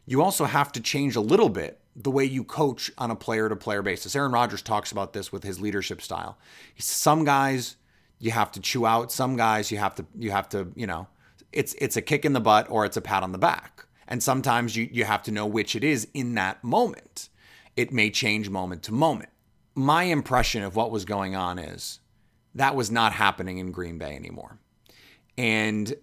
You 0.05 0.21
also 0.21 0.45
have 0.45 0.71
to 0.73 0.81
change 0.81 1.15
a 1.15 1.21
little 1.21 1.49
bit 1.49 1.79
the 1.95 2.11
way 2.11 2.25
you 2.25 2.43
coach 2.43 2.91
on 2.97 3.11
a 3.11 3.15
player 3.15 3.49
to 3.49 3.55
player 3.55 3.81
basis. 3.81 4.15
Aaron 4.15 4.31
Rodgers 4.31 4.61
talks 4.61 4.91
about 4.91 5.13
this 5.13 5.31
with 5.31 5.43
his 5.43 5.61
leadership 5.61 6.01
style. 6.01 6.37
Some 6.77 7.23
guys 7.23 7.77
you 8.19 8.31
have 8.31 8.51
to 8.51 8.59
chew 8.59 8.85
out, 8.85 9.11
some 9.11 9.35
guys 9.35 9.71
you 9.71 9.77
have 9.77 9.95
to 9.95 10.05
you 10.17 10.31
have 10.31 10.49
to, 10.49 10.71
you 10.75 10.87
know, 10.87 11.07
it's 11.51 11.73
it's 11.79 11.97
a 11.97 12.01
kick 12.01 12.25
in 12.25 12.33
the 12.33 12.39
butt 12.39 12.69
or 12.69 12.85
it's 12.85 12.97
a 12.97 13.01
pat 13.01 13.23
on 13.23 13.31
the 13.31 13.37
back. 13.37 13.85
And 14.07 14.21
sometimes 14.21 14.75
you, 14.75 14.89
you 14.91 15.05
have 15.05 15.23
to 15.23 15.31
know 15.31 15.45
which 15.45 15.75
it 15.75 15.83
is 15.85 16.07
in 16.13 16.35
that 16.35 16.63
moment. 16.63 17.29
It 17.77 17.93
may 17.93 18.09
change 18.09 18.49
moment 18.49 18.83
to 18.83 18.91
moment. 18.91 19.29
My 19.73 20.03
impression 20.03 20.63
of 20.63 20.75
what 20.75 20.91
was 20.91 21.05
going 21.05 21.33
on 21.33 21.57
is 21.57 22.01
that 22.53 22.75
was 22.75 22.91
not 22.91 23.13
happening 23.13 23.57
in 23.57 23.71
Green 23.71 23.97
Bay 23.97 24.15
anymore. 24.15 24.59
And 25.37 25.93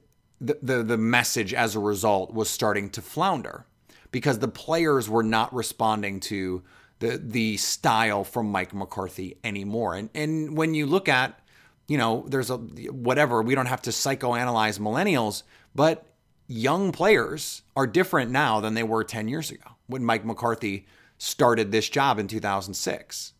the, 0.40 0.58
the, 0.62 0.82
the 0.82 0.98
message 0.98 1.52
as 1.52 1.74
a 1.74 1.80
result 1.80 2.32
was 2.32 2.48
starting 2.48 2.90
to 2.90 3.02
flounder 3.02 3.66
because 4.10 4.38
the 4.38 4.48
players 4.48 5.08
were 5.08 5.22
not 5.22 5.52
responding 5.54 6.20
to 6.20 6.62
the 7.00 7.16
the 7.16 7.56
style 7.58 8.24
from 8.24 8.50
Mike 8.50 8.74
McCarthy 8.74 9.36
anymore. 9.44 9.94
And 9.94 10.10
and 10.14 10.56
when 10.56 10.74
you 10.74 10.86
look 10.86 11.08
at 11.08 11.40
you 11.88 11.96
know, 11.96 12.24
there's 12.28 12.50
a 12.50 12.56
whatever, 12.56 13.42
we 13.42 13.54
don't 13.54 13.66
have 13.66 13.82
to 13.82 13.90
psychoanalyze 13.90 14.78
millennials, 14.78 15.42
but 15.74 16.04
young 16.46 16.92
players 16.92 17.62
are 17.74 17.86
different 17.86 18.30
now 18.30 18.60
than 18.60 18.74
they 18.74 18.82
were 18.82 19.02
10 19.02 19.26
years 19.26 19.50
ago 19.50 19.70
when 19.86 20.04
Mike 20.04 20.24
McCarthy 20.24 20.86
started 21.16 21.72
this 21.72 21.88
job 21.88 22.18
in 22.18 22.28
2006. 22.28 23.32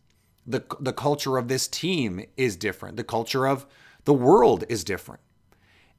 The, 0.46 0.64
the 0.80 0.94
culture 0.94 1.36
of 1.36 1.48
this 1.48 1.68
team 1.68 2.24
is 2.38 2.56
different. 2.56 2.96
The 2.96 3.04
culture 3.04 3.46
of 3.46 3.66
the 4.04 4.14
world 4.14 4.64
is 4.70 4.82
different. 4.82 5.20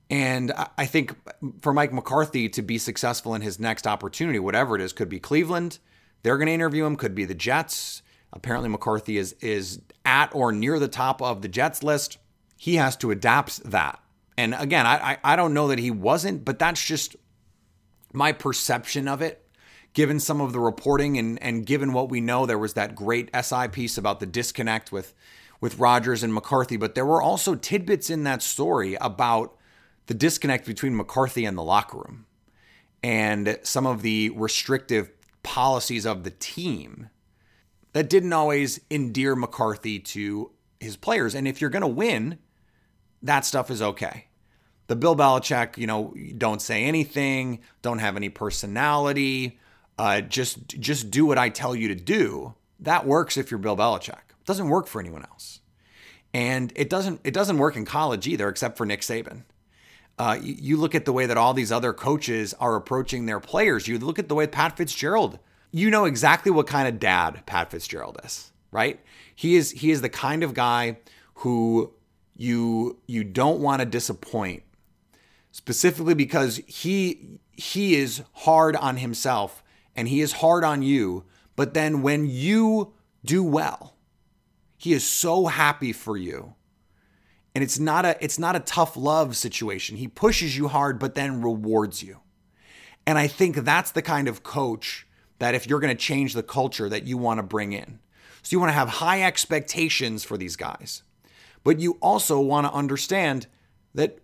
And 0.10 0.52
I 0.78 0.88
think 0.88 1.16
for 1.62 1.72
Mike 1.72 1.94
McCarthy 1.94 2.50
to 2.50 2.62
be 2.64 2.80
successful 2.80 3.36
in 3.36 3.42
his 3.42 3.60
next 3.60 3.86
opportunity, 3.86 4.40
whatever 4.40 4.76
it 4.76 4.82
is, 4.82 4.92
could 4.92 5.10
be 5.10 5.20
Cleveland. 5.20 5.78
They're 6.24 6.38
going 6.38 6.48
to 6.48 6.54
interview 6.54 6.86
him. 6.86 6.96
Could 6.96 7.14
be 7.14 7.26
the 7.26 7.36
Jets. 7.36 8.02
Apparently, 8.34 8.70
McCarthy 8.70 9.18
is 9.18 9.34
is 9.34 9.82
at 10.06 10.34
or 10.34 10.52
near 10.52 10.80
the 10.80 10.88
top 10.88 11.22
of 11.22 11.42
the 11.42 11.48
Jets 11.48 11.84
list. 11.84 12.18
He 12.58 12.76
has 12.76 12.96
to 12.98 13.12
adapt 13.12 13.64
that. 13.64 14.00
And 14.36 14.56
again, 14.56 14.86
I, 14.86 15.12
I, 15.12 15.18
I 15.24 15.36
don't 15.36 15.54
know 15.54 15.68
that 15.68 15.80
he 15.80 15.92
wasn't, 15.92 16.44
but 16.44 16.60
that's 16.60 16.84
just 16.84 17.16
my 18.12 18.32
perception 18.32 19.08
of 19.08 19.22
it. 19.22 19.46
Given 19.94 20.20
some 20.20 20.42
of 20.42 20.54
the 20.54 20.60
reporting 20.60 21.18
and 21.20 21.42
and 21.42 21.66
given 21.68 21.94
what 21.94 22.10
we 22.10 22.20
know, 22.20 22.48
there 22.48 22.58
was 22.58 22.74
that 22.74 22.96
great 22.96 23.30
SI 23.40 23.68
piece 23.68 23.98
about 23.98 24.20
the 24.20 24.26
disconnect 24.26 24.92
with 24.92 25.14
with 25.62 25.78
Rodgers 25.78 26.24
and 26.24 26.34
McCarthy, 26.34 26.78
but 26.78 26.96
there 26.96 27.06
were 27.06 27.22
also 27.22 27.54
tidbits 27.54 28.10
in 28.10 28.24
that 28.24 28.42
story 28.42 28.96
about 28.96 29.56
the 30.10 30.16
disconnect 30.16 30.66
between 30.66 30.96
McCarthy 30.96 31.46
and 31.46 31.56
the 31.56 31.62
locker 31.62 32.00
room 32.00 32.26
and 33.04 33.60
some 33.62 33.86
of 33.86 34.02
the 34.02 34.32
restrictive 34.32 35.12
policies 35.44 36.04
of 36.04 36.24
the 36.24 36.32
team 36.32 37.10
that 37.94 38.10
didn't 38.10 38.34
always 38.34 38.82
endear 38.90 39.36
McCarthy 39.36 40.00
to 40.00 40.50
his 40.80 40.98
players. 40.98 41.36
And 41.36 41.48
if 41.48 41.62
you're 41.62 41.70
going 41.70 41.84
to 41.84 41.88
win, 41.88 42.40
that 43.22 43.46
stuff 43.46 43.70
is 43.70 43.84
okay. 43.84 44.26
The 44.88 44.96
Bill 44.96 45.16
Belichick, 45.16 45.78
you 45.78 45.86
know, 45.86 46.16
don't 46.40 46.60
say 46.60 46.86
anything, 46.86 47.60
don't 47.84 48.00
have 48.00 48.16
any 48.16 48.30
personality, 48.30 49.60
uh, 50.00 50.22
just 50.22 50.70
just 50.70 51.12
do 51.12 51.24
what 51.28 51.38
I 51.38 51.50
tell 51.50 51.76
you 51.76 51.88
to 51.90 51.96
do. 51.96 52.56
That 52.80 53.06
works 53.06 53.38
if 53.38 53.52
you're 53.52 53.60
Bill 53.60 53.78
Belichick. 53.78 54.10
It 54.10 54.46
doesn't 54.48 54.70
work 54.70 54.88
for 54.88 55.00
anyone 55.00 55.22
else, 55.22 55.60
and 56.34 56.74
it 56.76 56.90
doesn't 56.90 57.22
it 57.24 57.36
doesn't 57.36 57.60
work 57.60 57.76
in 57.76 57.86
college 57.86 58.28
either, 58.28 58.50
except 58.50 58.76
for 58.76 58.88
Nick 58.88 59.02
Saban. 59.02 59.44
Uh, 60.20 60.38
you, 60.42 60.56
you 60.60 60.78
look 60.78 60.94
at 60.94 61.06
the 61.06 61.14
way 61.14 61.26
that 61.26 61.38
all 61.38 61.54
these 61.54 61.72
other 61.72 61.94
coaches 61.94 62.54
are 62.60 62.76
approaching 62.76 63.26
their 63.26 63.40
players. 63.40 63.88
You 63.88 63.98
look 63.98 64.20
at 64.20 64.28
the 64.28 64.36
way 64.36 64.46
Pat 64.48 64.76
Fitzgerald. 64.76 65.40
You 65.72 65.90
know 65.90 66.04
exactly 66.04 66.52
what 66.52 66.68
kind 66.68 66.90
of 66.90 67.00
dad 67.00 67.44
Pat 67.46 67.72
Fitzgerald 67.72 68.20
is, 68.26 68.52
right? 68.70 69.00
He 69.34 69.56
is 69.56 69.72
he 69.72 69.92
is 69.92 70.02
the 70.02 70.10
kind 70.10 70.44
of 70.44 70.54
guy 70.54 70.98
who 71.36 71.94
you 72.36 73.00
you 73.08 73.24
don't 73.24 73.62
want 73.62 73.80
to 73.80 73.86
disappoint, 73.86 74.64
specifically 75.52 76.16
because 76.16 76.58
he 76.68 77.40
he 77.54 77.96
is 77.96 78.24
hard 78.34 78.76
on 78.76 78.98
himself 78.98 79.64
and 79.96 80.10
he 80.10 80.20
is 80.20 80.34
hard 80.34 80.66
on 80.66 80.82
you. 80.82 81.24
But 81.56 81.74
then 81.74 82.02
when 82.02 82.30
you 82.30 82.94
do 83.24 83.44
well, 83.44 83.96
he 84.76 84.92
is 84.92 85.08
so 85.08 85.46
happy 85.46 85.94
for 85.94 86.18
you 86.18 86.56
and 87.60 87.64
it's 87.66 87.78
not 87.78 88.06
a 88.06 88.16
it's 88.24 88.40
not 88.40 88.56
a 88.56 88.62
tough 88.62 88.96
love 88.96 89.36
situation. 89.36 89.98
He 89.98 90.08
pushes 90.08 90.56
you 90.56 90.70
hard 90.70 90.98
but 90.98 91.14
then 91.14 91.42
rewards 91.42 92.02
you. 92.02 92.22
And 93.06 93.18
I 93.18 93.28
think 93.28 93.58
that's 93.58 93.92
the 93.92 94.02
kind 94.02 94.30
of 94.30 94.44
coach 94.44 95.06
that 95.40 95.56
if 95.56 95.68
you're 95.68 95.82
going 95.82 95.94
to 95.94 96.02
change 96.02 96.34
the 96.34 96.42
culture 96.42 96.88
that 96.88 97.04
you 97.04 97.18
want 97.18 97.40
to 97.40 97.44
bring 97.44 97.74
in. 97.74 98.00
So 98.44 98.54
you 98.54 98.62
want 98.62 98.70
to 98.70 98.76
have 98.76 98.88
high 98.88 99.24
expectations 99.24 100.24
for 100.24 100.38
these 100.38 100.56
guys. 100.56 101.04
But 101.66 101.82
you 101.82 101.98
also 102.02 102.40
want 102.40 102.66
to 102.66 102.72
understand 102.72 103.48
that 103.94 104.20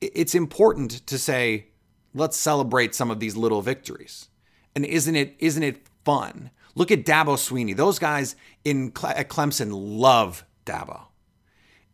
it's 0.00 0.34
important 0.34 1.06
to 1.06 1.20
say 1.20 1.68
let's 2.14 2.36
celebrate 2.36 2.96
some 2.96 3.12
of 3.12 3.20
these 3.20 3.36
little 3.36 3.62
victories. 3.62 4.28
And 4.74 4.84
isn't 4.84 5.14
it 5.14 5.36
isn't 5.38 5.62
it 5.62 5.86
fun? 6.04 6.50
Look 6.74 6.90
at 6.90 7.04
Dabo 7.04 7.36
Swinney. 7.36 7.76
Those 7.76 8.00
guys 8.00 8.34
in 8.64 8.88
at 9.04 9.28
Clemson 9.28 9.70
love 9.72 10.44
Dabo 10.66 11.02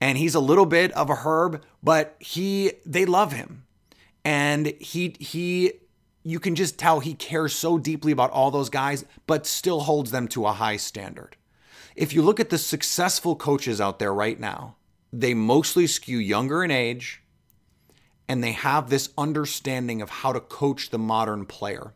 and 0.00 0.18
he's 0.18 0.34
a 0.34 0.40
little 0.40 0.66
bit 0.66 0.92
of 0.92 1.10
a 1.10 1.14
herb, 1.14 1.62
but 1.82 2.16
he 2.18 2.72
they 2.84 3.04
love 3.04 3.32
him. 3.32 3.64
And 4.24 4.74
he 4.78 5.16
he 5.18 5.72
you 6.22 6.40
can 6.40 6.54
just 6.54 6.78
tell 6.78 7.00
he 7.00 7.14
cares 7.14 7.54
so 7.54 7.78
deeply 7.78 8.12
about 8.12 8.30
all 8.30 8.50
those 8.50 8.70
guys, 8.70 9.04
but 9.26 9.46
still 9.46 9.80
holds 9.80 10.10
them 10.10 10.28
to 10.28 10.46
a 10.46 10.52
high 10.52 10.76
standard. 10.76 11.36
If 11.96 12.12
you 12.12 12.22
look 12.22 12.38
at 12.38 12.50
the 12.50 12.58
successful 12.58 13.34
coaches 13.34 13.80
out 13.80 13.98
there 13.98 14.14
right 14.14 14.38
now, 14.38 14.76
they 15.12 15.34
mostly 15.34 15.86
skew 15.86 16.18
younger 16.18 16.62
in 16.62 16.70
age 16.70 17.22
and 18.28 18.44
they 18.44 18.52
have 18.52 18.90
this 18.90 19.08
understanding 19.16 20.02
of 20.02 20.10
how 20.10 20.32
to 20.32 20.40
coach 20.40 20.90
the 20.90 20.98
modern 20.98 21.46
player. 21.46 21.94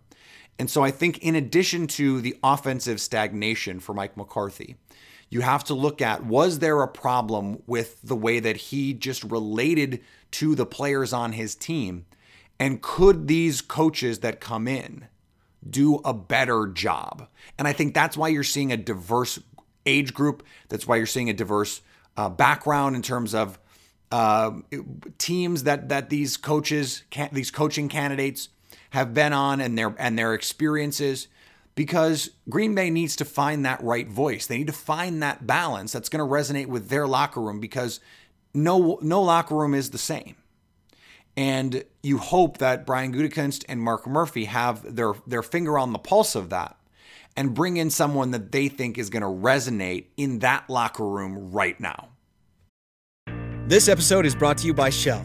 And 0.59 0.71
so 0.71 0.83
I 0.83 0.91
think, 0.91 1.19
in 1.19 1.35
addition 1.35 1.87
to 1.89 2.21
the 2.21 2.37
offensive 2.43 3.01
stagnation 3.01 3.81
for 3.81 3.95
Mike 3.95 4.17
McCarthy, 4.17 4.77
you 5.33 5.41
have 5.41 5.65
to 5.65 5.75
look 5.75 6.03
at 6.03 6.27
was 6.27 6.59
there 6.59 6.83
a 6.83 6.89
problem 6.89 7.63
with 7.67 8.03
the 8.03 8.15
way 8.15 8.39
that 8.39 8.57
he 8.57 8.93
just 8.93 9.25
related 9.25 10.03
to 10.31 10.55
the 10.55 10.67
players 10.67 11.15
on 11.15 11.33
his 11.33 11.55
team? 11.55 12.05
And 12.61 12.83
could 12.83 13.29
these 13.29 13.63
coaches 13.63 14.19
that 14.19 14.41
come 14.41 14.69
in 14.69 15.07
do 15.69 15.97
a 16.05 16.13
better 16.13 16.67
job? 16.67 17.29
And 17.59 17.67
I 17.67 17.73
think 17.73 17.95
that's 17.95 18.15
why 18.15 18.29
you're 18.29 18.45
seeing 18.45 18.73
a 18.73 18.77
diverse 18.77 19.39
age 19.87 20.13
group. 20.13 20.43
That's 20.69 20.87
why 20.87 20.97
you're 20.97 21.07
seeing 21.07 21.31
a 21.31 21.35
diverse 21.35 21.81
uh, 22.15 22.29
background 22.29 22.95
in 22.95 23.01
terms 23.01 23.35
of 23.35 23.59
uh, 24.11 24.51
teams 25.17 25.63
that 25.63 25.89
that 25.89 26.11
these 26.11 26.37
coaches, 26.37 27.05
can, 27.09 27.31
these 27.33 27.51
coaching 27.51 27.89
candidates 27.89 28.51
have 28.91 29.15
been 29.15 29.33
on, 29.33 29.63
and 29.63 29.79
their 29.79 29.95
and 29.99 30.19
their 30.19 30.35
experiences 30.35 31.29
because 31.75 32.31
Green 32.49 32.75
Bay 32.75 32.91
needs 32.91 33.17
to 33.17 33.25
find 33.25 33.65
that 33.65 33.83
right 33.83 34.09
voice. 34.09 34.47
They 34.47 34.59
need 34.59 34.67
to 34.67 34.73
find 34.73 35.23
that 35.23 35.47
balance 35.47 35.93
that's 35.93 36.09
going 36.09 36.27
to 36.27 36.31
resonate 36.31 36.67
with 36.67 36.89
their 36.89 37.07
locker 37.07 37.41
room 37.41 37.61
because 37.61 38.01
no 38.55 38.99
no 39.01 39.23
locker 39.23 39.55
room 39.55 39.75
is 39.75 39.91
the 39.91 39.99
same. 39.99 40.37
And 41.37 41.85
you 42.03 42.19
hope 42.19 42.59
that 42.59 42.85
Brian 42.85 43.15
Gutekunst 43.15 43.65
and 43.69 43.81
Mark 43.81 44.07
Murphy 44.07 44.45
have 44.45 44.97
their 44.97 45.15
their 45.27 45.43
finger 45.43 45.79
on 45.79 45.93
the 45.93 45.99
pulse 45.99 46.35
of 46.35 46.51
that 46.51 46.77
and 47.37 47.55
bring 47.55 47.79
in 47.79 47.89
someone 47.89 48.31
that 48.33 48.53
they 48.53 48.69
think 48.69 48.99
is 48.99 49.09
going 49.09 49.23
to 49.23 49.27
resonate 49.27 50.07
in 50.17 50.41
that 50.41 50.69
locker 50.69 51.09
room 51.09 51.51
right 51.51 51.81
now. 51.81 52.11
This 53.67 53.89
episode 53.89 54.27
is 54.27 54.35
brought 54.35 54.59
to 54.59 54.67
you 54.67 54.75
by 54.75 54.91
Shell. 54.91 55.25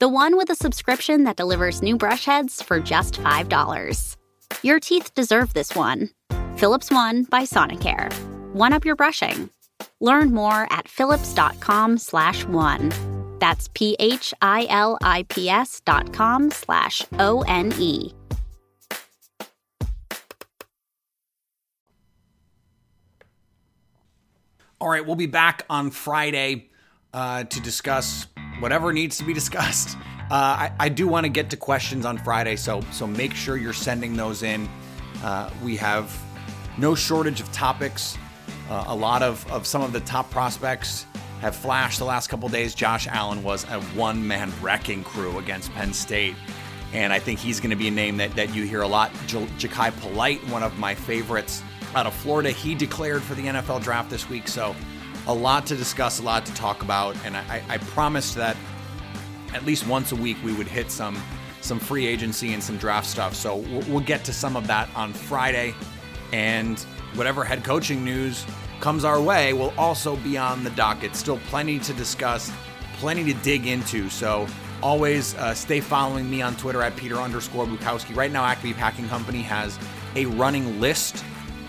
The 0.00 0.08
one 0.08 0.36
with 0.36 0.48
a 0.50 0.54
subscription 0.54 1.24
that 1.24 1.34
delivers 1.34 1.82
new 1.82 1.96
brush 1.96 2.24
heads 2.24 2.62
for 2.62 2.78
just 2.78 3.14
$5. 3.14 4.16
Your 4.62 4.78
teeth 4.78 5.12
deserve 5.12 5.54
this 5.54 5.74
one. 5.74 6.10
Philips 6.56 6.88
One 6.88 7.24
by 7.24 7.42
Sonicare. 7.42 8.12
One 8.54 8.72
up 8.72 8.84
your 8.84 8.94
brushing. 8.94 9.50
Learn 10.00 10.32
more 10.32 10.68
at 10.70 10.86
philips.com 10.86 11.98
slash 11.98 12.44
one. 12.44 12.92
That's 13.40 13.68
P-H-I-L-I-P-S 13.74 15.80
dot 15.84 16.12
com 16.12 16.52
slash 16.52 17.04
O-N-E. 17.18 18.12
All 24.80 24.88
right, 24.88 25.04
we'll 25.04 25.16
be 25.16 25.26
back 25.26 25.64
on 25.68 25.90
Friday 25.90 26.68
uh, 27.12 27.42
to 27.42 27.60
discuss 27.60 28.28
whatever 28.60 28.92
needs 28.92 29.18
to 29.18 29.24
be 29.24 29.32
discussed. 29.32 29.96
Uh, 30.30 30.68
I, 30.68 30.72
I, 30.78 30.88
do 30.90 31.08
want 31.08 31.24
to 31.24 31.30
get 31.30 31.48
to 31.48 31.56
questions 31.56 32.04
on 32.04 32.18
Friday, 32.18 32.54
so 32.56 32.82
so 32.92 33.06
make 33.06 33.32
sure 33.32 33.56
you're 33.56 33.72
sending 33.72 34.14
those 34.14 34.42
in. 34.42 34.68
Uh, 35.24 35.48
we 35.64 35.74
have 35.76 36.14
no 36.76 36.94
shortage 36.94 37.40
of 37.40 37.50
topics. 37.50 38.18
Uh, 38.68 38.84
a 38.88 38.94
lot 38.94 39.22
of, 39.22 39.50
of 39.50 39.66
some 39.66 39.80
of 39.80 39.94
the 39.94 40.00
top 40.00 40.30
prospects 40.30 41.06
have 41.40 41.56
flashed 41.56 41.98
the 41.98 42.04
last 42.04 42.28
couple 42.28 42.48
days. 42.48 42.74
Josh 42.74 43.06
Allen 43.06 43.42
was 43.42 43.64
a 43.64 43.80
one 43.94 44.26
man 44.26 44.52
wrecking 44.60 45.04
crew 45.04 45.38
against 45.38 45.72
Penn 45.72 45.92
State. 45.92 46.34
And 46.92 47.12
I 47.12 47.18
think 47.18 47.38
he's 47.38 47.60
going 47.60 47.70
to 47.70 47.76
be 47.76 47.88
a 47.88 47.92
name 47.92 48.16
that, 48.16 48.34
that 48.34 48.54
you 48.54 48.64
hear 48.64 48.82
a 48.82 48.88
lot. 48.88 49.12
J- 49.26 49.46
Jachai 49.58 49.98
Polite, 50.00 50.40
one 50.48 50.62
of 50.62 50.78
my 50.78 50.94
favorites 50.94 51.62
out 51.94 52.06
of 52.06 52.14
Florida, 52.14 52.50
he 52.50 52.74
declared 52.74 53.22
for 53.22 53.34
the 53.34 53.42
NFL 53.42 53.82
draft 53.82 54.10
this 54.10 54.28
week. 54.28 54.48
So 54.48 54.74
a 55.28 55.34
lot 55.34 55.66
to 55.66 55.76
discuss, 55.76 56.18
a 56.18 56.22
lot 56.22 56.44
to 56.46 56.54
talk 56.54 56.82
about. 56.82 57.14
And 57.24 57.36
I, 57.36 57.62
I 57.68 57.78
promised 57.78 58.34
that 58.36 58.56
at 59.54 59.64
least 59.64 59.86
once 59.86 60.12
a 60.12 60.16
week 60.16 60.36
we 60.42 60.52
would 60.54 60.68
hit 60.68 60.90
some 60.90 61.20
some 61.60 61.78
free 61.78 62.06
agency 62.06 62.54
and 62.54 62.62
some 62.62 62.76
draft 62.76 63.06
stuff. 63.06 63.34
So 63.34 63.56
we'll, 63.88 64.00
get 64.00 64.24
to 64.24 64.32
some 64.32 64.56
of 64.56 64.66
that 64.68 64.88
on 64.94 65.12
Friday. 65.12 65.74
And 66.32 66.78
whatever 67.14 67.44
head 67.44 67.64
coaching 67.64 68.04
news 68.04 68.46
comes 68.80 69.04
our 69.04 69.20
way 69.20 69.52
will 69.52 69.74
also 69.76 70.16
be 70.16 70.38
on 70.38 70.62
the 70.62 70.70
docket. 70.70 71.16
Still 71.16 71.38
plenty 71.48 71.78
to 71.80 71.92
discuss, 71.92 72.50
plenty 72.94 73.24
to 73.32 73.34
dig 73.40 73.66
into. 73.66 74.08
So 74.08 74.46
always 74.82 75.34
uh, 75.34 75.52
stay 75.52 75.80
following 75.80 76.30
me 76.30 76.42
on 76.42 76.56
Twitter 76.56 76.80
at 76.80 76.96
Peter 76.96 77.16
underscore 77.16 77.66
Bukowski. 77.66 78.14
Right 78.14 78.30
now, 78.30 78.44
Acme 78.44 78.72
Packing 78.72 79.08
Company 79.08 79.42
has 79.42 79.78
a 80.14 80.26
running 80.26 80.80
list 80.80 81.24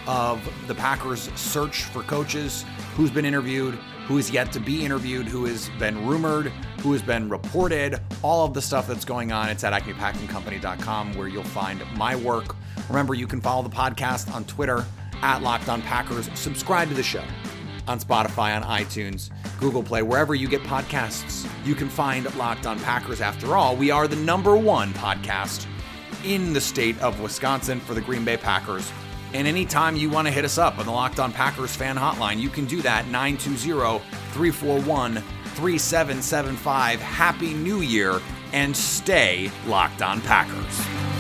of 0.07 0.41
the 0.67 0.75
Packers' 0.75 1.29
search 1.35 1.83
for 1.85 2.03
coaches, 2.03 2.63
who's 2.95 3.12
been 3.12 3.25
interviewed, 3.25 3.75
who 4.08 4.17
is 4.17 4.32
yet 4.32 4.52
to 4.54 4.60
be 4.60 4.84
interviewed, 4.84 5.28
who 5.28 5.45
has 5.45 5.69
been 5.80 6.08
rumored, 6.08 6.47
who 6.82 6.91
has 6.93 7.02
been 7.02 7.30
reported, 7.30 7.99
all 8.23 8.45
of 8.45 8.54
the 8.54 8.62
stuff 8.62 8.88
that's 8.88 9.06
going 9.06 9.32
on. 9.32 9.49
It's 9.49 9.63
at 9.63 9.73
acmepackingcompany.com 9.73 11.15
where 11.15 11.28
you'll 11.28 11.43
find 11.43 11.82
my 11.95 12.15
work. 12.15 12.56
Remember, 12.88 13.13
you 13.13 13.28
can 13.28 13.39
follow 13.41 13.63
the 13.63 13.69
podcast 13.69 14.34
on 14.34 14.45
Twitter 14.45 14.86
at 15.21 15.41
Locked 15.41 15.69
On 15.69 15.82
Packers. 15.82 16.30
Subscribe 16.34 16.89
to 16.89 16.95
the 16.95 17.04
show 17.04 17.23
on 17.88 17.99
Spotify, 17.99 18.56
on 18.56 18.63
iTunes, 18.63 19.32
Google 19.60 19.84
Play, 19.84 20.04
wherever 20.04 20.36
you 20.36 20.47
get 20.47 20.62
podcasts. 20.62 21.49
You 21.65 21.75
can 21.75 21.89
find 21.89 22.34
Locked 22.36 22.67
On 22.67 22.80
Packers. 22.80 23.19
After 23.19 23.56
all, 23.56 23.75
we 23.75 23.91
are 23.91 24.08
the 24.08 24.15
number 24.15 24.56
one 24.56 24.93
podcast 24.93 25.65
in 26.23 26.54
the 26.54 26.62
state 26.62 26.99
of 27.02 27.19
Wisconsin 27.19 27.80
for 27.80 27.93
the 27.93 28.02
Green 28.02 28.23
Bay 28.23 28.38
Packers. 28.38 28.91
And 29.33 29.47
anytime 29.47 29.95
you 29.95 30.09
want 30.09 30.27
to 30.27 30.33
hit 30.33 30.45
us 30.45 30.57
up 30.57 30.79
on 30.79 30.85
the 30.85 30.91
Locked 30.91 31.19
On 31.19 31.31
Packers 31.31 31.75
fan 31.75 31.95
hotline, 31.95 32.39
you 32.39 32.49
can 32.49 32.65
do 32.65 32.81
that 32.81 33.07
920 33.07 33.99
341 34.31 35.15
3775. 35.55 36.99
Happy 36.99 37.53
New 37.53 37.81
Year 37.81 38.19
and 38.53 38.75
stay 38.75 39.51
locked 39.67 40.01
on 40.01 40.21
Packers. 40.21 41.18